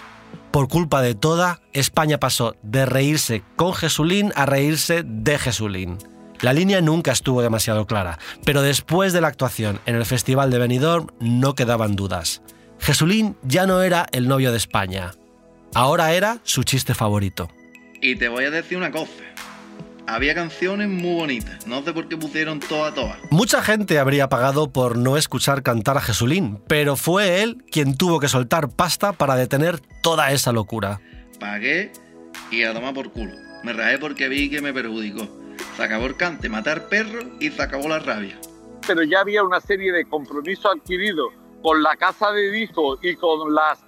Por 0.57 0.69
culpa 0.69 1.03
de 1.03 1.15
toda, 1.15 1.61
España 1.75 2.19
pasó 2.19 2.57
de 2.63 2.87
reírse 2.87 3.43
con 3.57 3.75
Jesulín 3.75 4.33
a 4.37 4.47
reírse 4.47 5.03
de 5.05 5.39
Jesulín. 5.39 5.99
La 6.41 6.55
línea 6.55 6.81
nunca 6.81 7.13
estuvo 7.13 7.43
demasiado 7.43 7.87
clara, 7.87 8.19
pero 8.43 8.63
después 8.63 9.13
de 9.13 9.21
la 9.21 9.29
actuación 9.29 9.81
en 9.85 9.97
el 9.97 10.07
Festival 10.07 10.51
de 10.51 10.59
Benidorm 10.59 11.09
no 11.21 11.55
quedaban 11.55 11.95
dudas. 11.95 12.41
Jesulín 12.79 13.37
ya 13.43 13.67
no 13.67 13.83
era 13.83 14.07
el 14.13 14.29
novio 14.29 14.51
de 14.51 14.57
España. 14.57 15.13
Ahora 15.75 16.15
era 16.15 16.39
su 16.43 16.63
chiste 16.63 16.95
favorito. 16.95 17.51
Y 18.01 18.17
te 18.17 18.29
voy 18.29 18.45
a 18.45 18.51
decir 18.51 18.79
una 18.79 18.91
cosa. 18.91 19.13
Había 20.09 20.35
canciones 20.35 20.89
muy 20.89 21.15
bonitas. 21.17 21.67
No 21.67 21.83
sé 21.83 21.93
por 21.93 22.09
qué 22.09 22.17
pusieron 22.17 22.61
toda 22.61 22.95
todas. 22.95 23.19
Mucha 23.31 23.61
gente 23.61 23.99
habría 23.99 24.29
pagado 24.29 24.71
por 24.71 24.97
no 24.97 25.17
escuchar 25.17 25.65
cantar 25.65 25.97
a 25.97 26.01
Jesulín, 26.01 26.63
pero 26.69 26.95
fue 26.97 27.43
él 27.43 27.65
quien 27.71 27.97
tuvo 27.97 28.21
que 28.21 28.29
soltar 28.29 28.69
pasta 28.69 29.13
para 29.13 29.35
detener 29.35 29.81
toda 30.03 30.31
esa 30.31 30.53
locura. 30.53 31.01
Pagué 31.41 31.93
y 32.53 32.63
a 32.63 32.73
tomar 32.73 32.95
por 32.95 33.11
culo. 33.11 33.33
Me 33.65 33.73
raé 33.73 33.99
porque 33.99 34.29
vi 34.29 34.49
que 34.49 34.63
me 34.63 34.73
perjudicó. 34.73 35.27
Se 35.77 35.83
acabó 35.83 36.07
el 36.07 36.17
cante, 36.17 36.49
matar 36.49 36.89
perros 36.89 37.25
y 37.41 37.51
se 37.51 37.61
acabó 37.61 37.89
la 37.89 37.99
rabia. 37.99 38.39
Pero 38.87 39.03
ya 39.03 39.21
había 39.21 39.43
una 39.43 39.61
serie 39.61 39.91
de 39.91 40.05
compromisos 40.05 40.67
adquiridos 40.67 41.33
con 41.63 41.83
la 41.83 41.97
casa 41.97 42.31
de 42.31 42.53
discos 42.53 43.01
y 43.03 43.17
con 43.17 43.53
los 43.53 43.79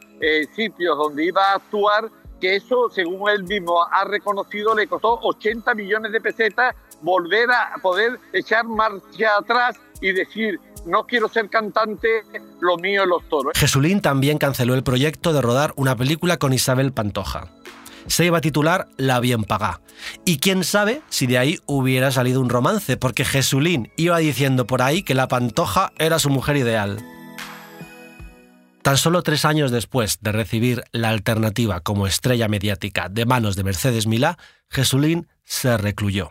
sitios 0.56 0.98
donde 0.98 1.26
iba 1.26 1.52
a 1.52 1.54
actuar 1.56 2.10
que 2.40 2.56
eso, 2.56 2.88
según 2.90 3.28
él 3.30 3.44
mismo 3.44 3.84
ha 3.90 4.04
reconocido, 4.04 4.74
le 4.74 4.86
costó 4.86 5.18
80 5.22 5.74
millones 5.74 6.12
de 6.12 6.20
pesetas 6.20 6.74
volver 7.02 7.50
a 7.50 7.74
poder 7.82 8.18
echar 8.32 8.64
marcha 8.64 9.36
atrás 9.38 9.76
y 10.00 10.12
decir, 10.12 10.60
no 10.86 11.06
quiero 11.06 11.28
ser 11.28 11.48
cantante, 11.48 12.22
lo 12.60 12.76
mío 12.76 13.02
es 13.02 13.08
los 13.08 13.28
toros. 13.28 13.52
Jesulín 13.56 14.00
también 14.00 14.38
canceló 14.38 14.74
el 14.74 14.82
proyecto 14.82 15.32
de 15.32 15.42
rodar 15.42 15.72
una 15.76 15.96
película 15.96 16.38
con 16.38 16.52
Isabel 16.52 16.92
Pantoja. 16.92 17.48
Se 18.06 18.24
iba 18.24 18.38
a 18.38 18.40
titular 18.40 18.88
La 18.96 19.20
Bien 19.20 19.44
Pagá. 19.44 19.80
Y 20.24 20.38
quién 20.38 20.64
sabe 20.64 21.02
si 21.10 21.26
de 21.26 21.36
ahí 21.36 21.58
hubiera 21.66 22.10
salido 22.10 22.40
un 22.40 22.48
romance, 22.48 22.96
porque 22.96 23.24
Jesulín 23.24 23.92
iba 23.96 24.16
diciendo 24.18 24.66
por 24.66 24.80
ahí 24.80 25.02
que 25.02 25.14
la 25.14 25.28
Pantoja 25.28 25.92
era 25.98 26.18
su 26.18 26.30
mujer 26.30 26.56
ideal. 26.56 27.04
Tan 28.88 28.96
solo 28.96 29.22
tres 29.22 29.44
años 29.44 29.70
después 29.70 30.16
de 30.22 30.32
recibir 30.32 30.82
la 30.92 31.10
alternativa 31.10 31.80
como 31.80 32.06
estrella 32.06 32.48
mediática 32.48 33.10
de 33.10 33.26
manos 33.26 33.54
de 33.54 33.62
Mercedes 33.62 34.06
Milá, 34.06 34.38
Jesulín 34.70 35.28
se 35.44 35.76
recluyó. 35.76 36.30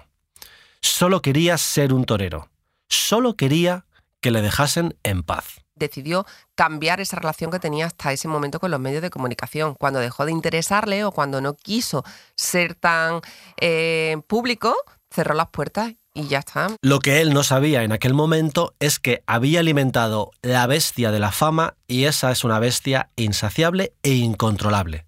Solo 0.81 1.21
quería 1.21 1.59
ser 1.59 1.93
un 1.93 2.05
torero. 2.05 2.49
Solo 2.87 3.35
quería 3.35 3.85
que 4.21 4.31
le 4.31 4.41
dejasen 4.41 4.97
en 5.03 5.21
paz. 5.21 5.61
Decidió 5.75 6.25
cambiar 6.55 6.99
esa 6.99 7.17
relación 7.17 7.51
que 7.51 7.59
tenía 7.59 7.85
hasta 7.85 8.11
ese 8.11 8.27
momento 8.27 8.59
con 8.59 8.71
los 8.71 8.79
medios 8.79 9.03
de 9.03 9.11
comunicación. 9.11 9.75
Cuando 9.75 9.99
dejó 9.99 10.25
de 10.25 10.31
interesarle 10.31 11.03
o 11.03 11.11
cuando 11.11 11.41
no 11.41 11.55
quiso 11.55 12.03
ser 12.35 12.73
tan 12.73 13.21
eh, 13.61 14.17
público, 14.25 14.75
cerró 15.11 15.35
las 15.35 15.49
puertas 15.49 15.93
y 16.17 16.27
ya 16.27 16.39
está. 16.39 16.67
Lo 16.81 16.99
que 16.99 17.21
él 17.21 17.33
no 17.33 17.43
sabía 17.43 17.83
en 17.83 17.91
aquel 17.91 18.13
momento 18.13 18.73
es 18.79 18.99
que 18.99 19.23
había 19.27 19.59
alimentado 19.59 20.31
la 20.41 20.65
bestia 20.65 21.11
de 21.11 21.19
la 21.19 21.31
fama 21.31 21.75
y 21.87 22.05
esa 22.05 22.31
es 22.31 22.43
una 22.43 22.59
bestia 22.59 23.09
insaciable 23.15 23.93
e 24.01 24.13
incontrolable. 24.15 25.05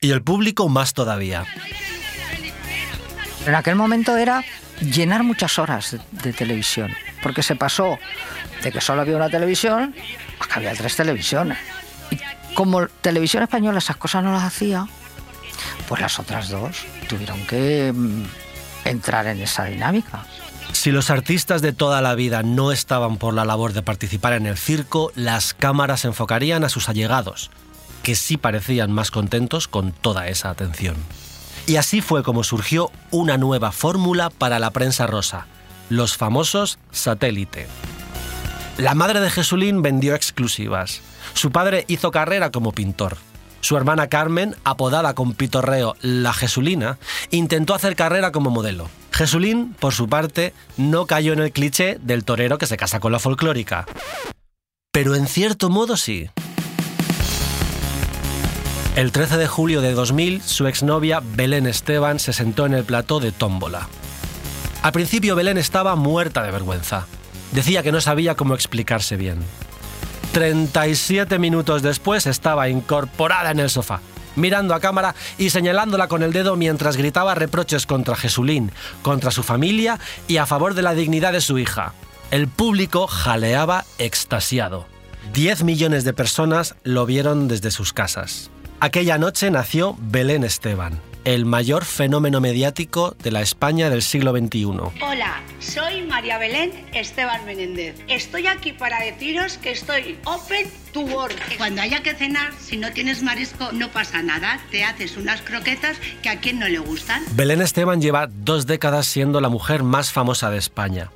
Y 0.00 0.10
el 0.10 0.22
público 0.22 0.68
más 0.68 0.94
todavía. 0.94 1.44
En 3.46 3.54
aquel 3.54 3.76
momento 3.76 4.16
era 4.16 4.44
llenar 4.80 5.22
muchas 5.22 5.58
horas 5.58 5.92
de, 5.92 6.00
de 6.10 6.32
televisión, 6.32 6.92
porque 7.22 7.42
se 7.42 7.54
pasó 7.54 7.98
de 8.62 8.72
que 8.72 8.80
solo 8.80 9.02
había 9.02 9.16
una 9.16 9.30
televisión 9.30 9.94
a 10.40 10.46
que 10.46 10.54
había 10.54 10.74
tres 10.74 10.96
televisiones. 10.96 11.58
Y 12.10 12.18
como 12.54 12.86
televisión 12.88 13.44
española 13.44 13.78
esas 13.78 13.96
cosas 13.96 14.24
no 14.24 14.32
las 14.32 14.42
hacía, 14.42 14.86
pues 15.88 16.00
las 16.00 16.18
otras 16.18 16.48
dos 16.48 16.84
tuvieron 17.08 17.46
que 17.46 17.92
mm, 17.94 18.24
entrar 18.84 19.26
en 19.28 19.40
esa 19.40 19.64
dinámica. 19.64 20.24
Si 20.72 20.90
los 20.92 21.10
artistas 21.10 21.62
de 21.62 21.72
toda 21.72 22.00
la 22.00 22.14
vida 22.14 22.42
no 22.42 22.72
estaban 22.72 23.16
por 23.16 23.34
la 23.34 23.44
labor 23.44 23.72
de 23.72 23.82
participar 23.82 24.34
en 24.34 24.46
el 24.46 24.56
circo, 24.56 25.10
las 25.14 25.54
cámaras 25.54 26.04
enfocarían 26.04 26.64
a 26.64 26.68
sus 26.68 26.88
allegados, 26.88 27.50
que 28.02 28.14
sí 28.14 28.36
parecían 28.36 28.92
más 28.92 29.10
contentos 29.10 29.68
con 29.68 29.92
toda 29.92 30.28
esa 30.28 30.50
atención. 30.50 30.96
Y 31.66 31.76
así 31.76 32.00
fue 32.00 32.22
como 32.22 32.44
surgió 32.44 32.90
una 33.10 33.36
nueva 33.36 33.72
fórmula 33.72 34.30
para 34.30 34.58
la 34.58 34.70
prensa 34.70 35.06
rosa, 35.06 35.46
los 35.90 36.16
famosos 36.16 36.78
satélite. 36.90 37.66
La 38.78 38.94
madre 38.94 39.20
de 39.20 39.30
Jesulín 39.30 39.82
vendió 39.82 40.14
exclusivas. 40.14 41.00
Su 41.34 41.50
padre 41.50 41.84
hizo 41.88 42.10
carrera 42.10 42.50
como 42.50 42.72
pintor. 42.72 43.16
Su 43.60 43.76
hermana 43.76 44.08
Carmen, 44.08 44.54
apodada 44.64 45.14
con 45.14 45.34
pitorreo 45.34 45.96
La 46.00 46.32
Jesulina, 46.32 46.98
intentó 47.30 47.74
hacer 47.74 47.96
carrera 47.96 48.32
como 48.32 48.50
modelo. 48.50 48.88
Jesulín, 49.12 49.74
por 49.78 49.94
su 49.94 50.08
parte, 50.08 50.54
no 50.76 51.06
cayó 51.06 51.32
en 51.32 51.40
el 51.40 51.52
cliché 51.52 51.98
del 52.00 52.24
torero 52.24 52.58
que 52.58 52.66
se 52.66 52.76
casa 52.76 53.00
con 53.00 53.12
la 53.12 53.18
folclórica. 53.18 53.86
Pero 54.92 55.14
en 55.14 55.26
cierto 55.26 55.70
modo 55.70 55.96
sí. 55.96 56.30
El 58.96 59.12
13 59.12 59.36
de 59.36 59.46
julio 59.46 59.80
de 59.80 59.92
2000, 59.92 60.42
su 60.42 60.66
exnovia 60.66 61.20
Belén 61.22 61.66
Esteban 61.66 62.18
se 62.18 62.32
sentó 62.32 62.66
en 62.66 62.74
el 62.74 62.84
plató 62.84 63.20
de 63.20 63.32
Tómbola. 63.32 63.88
Al 64.82 64.92
principio 64.92 65.36
Belén 65.36 65.58
estaba 65.58 65.94
muerta 65.96 66.42
de 66.42 66.50
vergüenza. 66.50 67.06
Decía 67.52 67.82
que 67.82 67.92
no 67.92 68.00
sabía 68.00 68.34
cómo 68.34 68.54
explicarse 68.54 69.16
bien. 69.16 69.38
37 70.32 71.38
minutos 71.38 71.82
después 71.82 72.26
estaba 72.26 72.68
incorporada 72.68 73.50
en 73.50 73.60
el 73.60 73.70
sofá, 73.70 74.00
mirando 74.36 74.74
a 74.74 74.80
cámara 74.80 75.14
y 75.38 75.50
señalándola 75.50 76.08
con 76.08 76.22
el 76.22 76.32
dedo 76.32 76.56
mientras 76.56 76.96
gritaba 76.96 77.34
reproches 77.34 77.86
contra 77.86 78.16
Jesulín, 78.16 78.70
contra 79.02 79.30
su 79.30 79.42
familia 79.42 79.98
y 80.26 80.36
a 80.36 80.46
favor 80.46 80.74
de 80.74 80.82
la 80.82 80.94
dignidad 80.94 81.32
de 81.32 81.40
su 81.40 81.58
hija. 81.58 81.94
El 82.30 82.46
público 82.48 83.06
jaleaba 83.06 83.84
extasiado. 83.98 84.86
10 85.32 85.64
millones 85.64 86.04
de 86.04 86.12
personas 86.12 86.74
lo 86.84 87.06
vieron 87.06 87.48
desde 87.48 87.70
sus 87.70 87.92
casas. 87.92 88.50
Aquella 88.80 89.18
noche 89.18 89.50
nació 89.50 89.96
Belén 89.98 90.44
Esteban, 90.44 91.00
el 91.24 91.44
mayor 91.44 91.84
fenómeno 91.84 92.40
mediático 92.40 93.16
de 93.22 93.30
la 93.30 93.40
España 93.40 93.90
del 93.90 94.02
siglo 94.02 94.32
XXI. 94.32 94.64
Hola, 95.02 95.42
soy 95.60 96.02
María 96.02 96.38
Belén 96.38 96.72
Esteban 96.92 97.44
Menéndez. 97.46 97.96
Estoy 98.08 98.46
aquí 98.46 98.72
para 98.72 99.00
deciros 99.00 99.58
que 99.58 99.72
estoy 99.72 100.18
open 100.24 100.70
to 100.92 101.00
work. 101.00 101.36
Cuando 101.56 101.82
haya 101.82 102.02
que 102.02 102.14
cenar, 102.14 102.52
si 102.58 102.76
no 102.76 102.92
tienes 102.92 103.22
marisco, 103.22 103.72
no 103.72 103.88
pasa 103.90 104.22
nada. 104.22 104.60
Te 104.70 104.84
haces 104.84 105.16
unas 105.16 105.42
croquetas 105.42 105.98
que 106.22 106.28
a 106.28 106.40
quien 106.40 106.58
no 106.58 106.68
le 106.68 106.78
gustan. 106.78 107.22
Belén 107.32 107.62
Esteban 107.62 108.00
lleva 108.00 108.28
dos 108.28 108.66
décadas 108.66 109.06
siendo 109.06 109.40
la 109.40 109.48
mujer 109.48 109.82
más 109.82 110.12
famosa 110.12 110.50
de 110.50 110.58
España. 110.58 111.10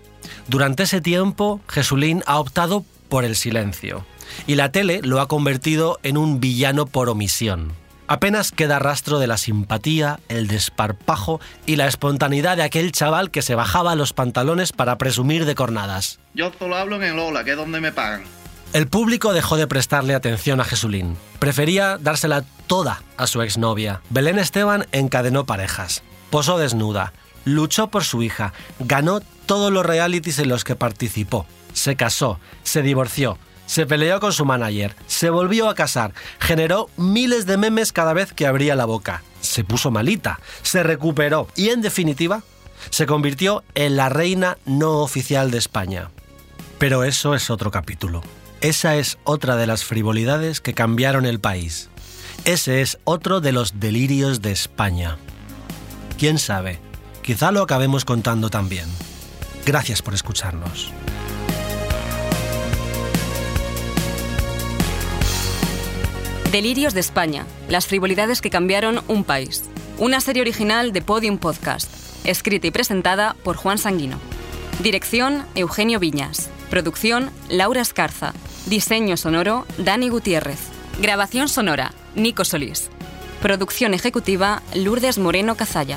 Durante 0.49 0.85
ese 0.85 1.01
tiempo, 1.01 1.61
Jesulín 1.69 2.23
ha 2.27 2.38
optado 2.38 2.85
por 3.09 3.25
el 3.25 3.37
silencio 3.37 4.05
y 4.47 4.55
la 4.55 4.73
tele 4.73 5.01
lo 5.03 5.21
ha 5.21 5.29
convertido 5.29 5.99
en 6.03 6.17
un 6.17 6.41
villano 6.41 6.87
por 6.87 7.09
omisión. 7.09 7.73
Apenas 8.07 8.53
queda 8.53 8.79
rastro 8.79 9.19
de 9.19 9.27
la 9.27 9.37
simpatía, 9.37 10.21
el 10.29 10.49
desparpajo 10.49 11.41
y 11.67 11.77
la 11.77 11.87
espontaneidad 11.87 12.57
de 12.57 12.62
aquel 12.62 12.93
chaval 12.93 13.31
que 13.31 13.43
se 13.43 13.55
bajaba 13.55 13.95
los 13.95 14.12
pantalones 14.12 14.73
para 14.73 14.99
presumir 14.99 15.45
de 15.45 15.55
cornadas. 15.55 16.19
Yo 16.35 16.53
solo 16.59 16.77
hablo 16.77 16.97
en 16.97 17.03
el 17.03 17.19
Ola, 17.19 17.45
que 17.45 17.53
es 17.53 17.57
donde 17.57 17.81
me 17.81 17.93
pagan. 17.93 18.25
El 18.73 18.88
público 18.88 19.35
dejó 19.35 19.57
de 19.57 19.67
prestarle 19.67 20.15
atención 20.15 20.61
a 20.61 20.65
Jesulín. 20.65 21.17
Prefería 21.38 21.99
dársela 21.99 22.45
toda 22.67 23.03
a 23.19 23.27
su 23.27 23.43
exnovia. 23.43 24.01
Belén 24.09 24.38
Esteban 24.38 24.87
encadenó 24.93 25.45
parejas, 25.45 26.03
posó 26.31 26.59
desnuda, 26.59 27.12
luchó 27.45 27.88
por 27.88 28.05
su 28.05 28.23
hija, 28.23 28.55
ganó 28.79 29.21
todos 29.47 29.71
los 29.71 29.85
realities 29.85 30.38
en 30.38 30.49
los 30.49 30.65
que 30.65 30.77
participó, 30.77 31.47
se 31.75 31.97
casó, 31.97 32.41
se 32.62 32.81
divorció, 32.83 33.38
se 33.66 33.87
peleó 33.87 34.20
con 34.20 34.33
su 34.33 34.44
manager, 34.44 34.94
se 35.07 35.31
volvió 35.31 35.68
a 35.68 35.75
casar, 35.75 36.12
generó 36.38 36.90
miles 36.96 37.46
de 37.46 37.57
memes 37.57 37.92
cada 37.92 38.12
vez 38.12 38.33
que 38.33 38.46
abría 38.46 38.75
la 38.75 38.85
boca, 38.85 39.22
se 39.40 39.64
puso 39.64 39.90
malita, 39.90 40.40
se 40.62 40.83
recuperó 40.83 41.48
y 41.57 41.70
en 41.70 41.83
definitiva 41.83 42.42
se 42.90 43.07
convirtió 43.07 43.62
en 43.75 43.96
la 43.96 44.09
reina 44.09 44.59
no 44.64 44.98
oficial 44.98 45.51
de 45.51 45.59
España. 45.59 46.11
Pero 46.79 47.05
eso 47.05 47.35
es 47.35 47.51
otro 47.51 47.70
capítulo. 47.70 48.22
Esa 48.61 48.96
es 48.96 49.18
otra 49.25 49.57
de 49.57 49.66
las 49.66 49.85
frivolidades 49.85 50.61
que 50.61 50.75
cambiaron 50.75 51.27
el 51.27 51.40
país. 51.40 51.88
Ese 52.44 52.81
es 52.81 52.98
otro 53.05 53.40
de 53.40 53.53
los 53.53 53.79
delirios 53.79 54.42
de 54.42 54.53
España. 54.53 55.16
¿Quién 56.18 56.38
sabe? 56.38 56.81
Quizá 57.22 57.53
lo 57.53 57.62
acabemos 57.62 58.05
contando 58.05 58.51
también. 58.51 58.87
Gracias 59.64 60.03
por 60.03 60.14
escucharnos. 60.14 60.92
Delirios 66.53 66.93
de 66.93 67.01
España, 67.01 67.47
las 67.71 67.87
frivolidades 67.87 68.43
que 68.43 68.51
cambiaron 68.51 69.01
un 69.09 69.25
país. 69.25 69.62
Una 69.97 70.21
serie 70.21 70.43
original 70.43 70.93
de 70.93 71.01
Podium 71.01 71.38
Podcast. 71.38 71.91
escrita 72.25 72.67
y 72.67 72.71
presentada 72.71 73.35
por 73.43 73.57
Juan 73.57 73.79
Sanguino. 73.79 74.19
Dirección, 74.83 75.47
Eugenio 75.55 75.99
Viñas. 75.99 76.51
Producción, 76.69 77.31
Laura 77.49 77.81
Escarza. 77.81 78.35
Diseño 78.67 79.17
sonoro, 79.17 79.65
Dani 79.79 80.11
Gutiérrez. 80.11 80.59
Grabación 81.01 81.49
sonora, 81.49 81.95
Nico 82.17 82.45
Solís. 82.45 82.91
Producción 83.41 83.95
ejecutiva, 83.95 84.62
Lourdes 84.75 85.17
Moreno 85.17 85.57
Cazalla. 85.57 85.97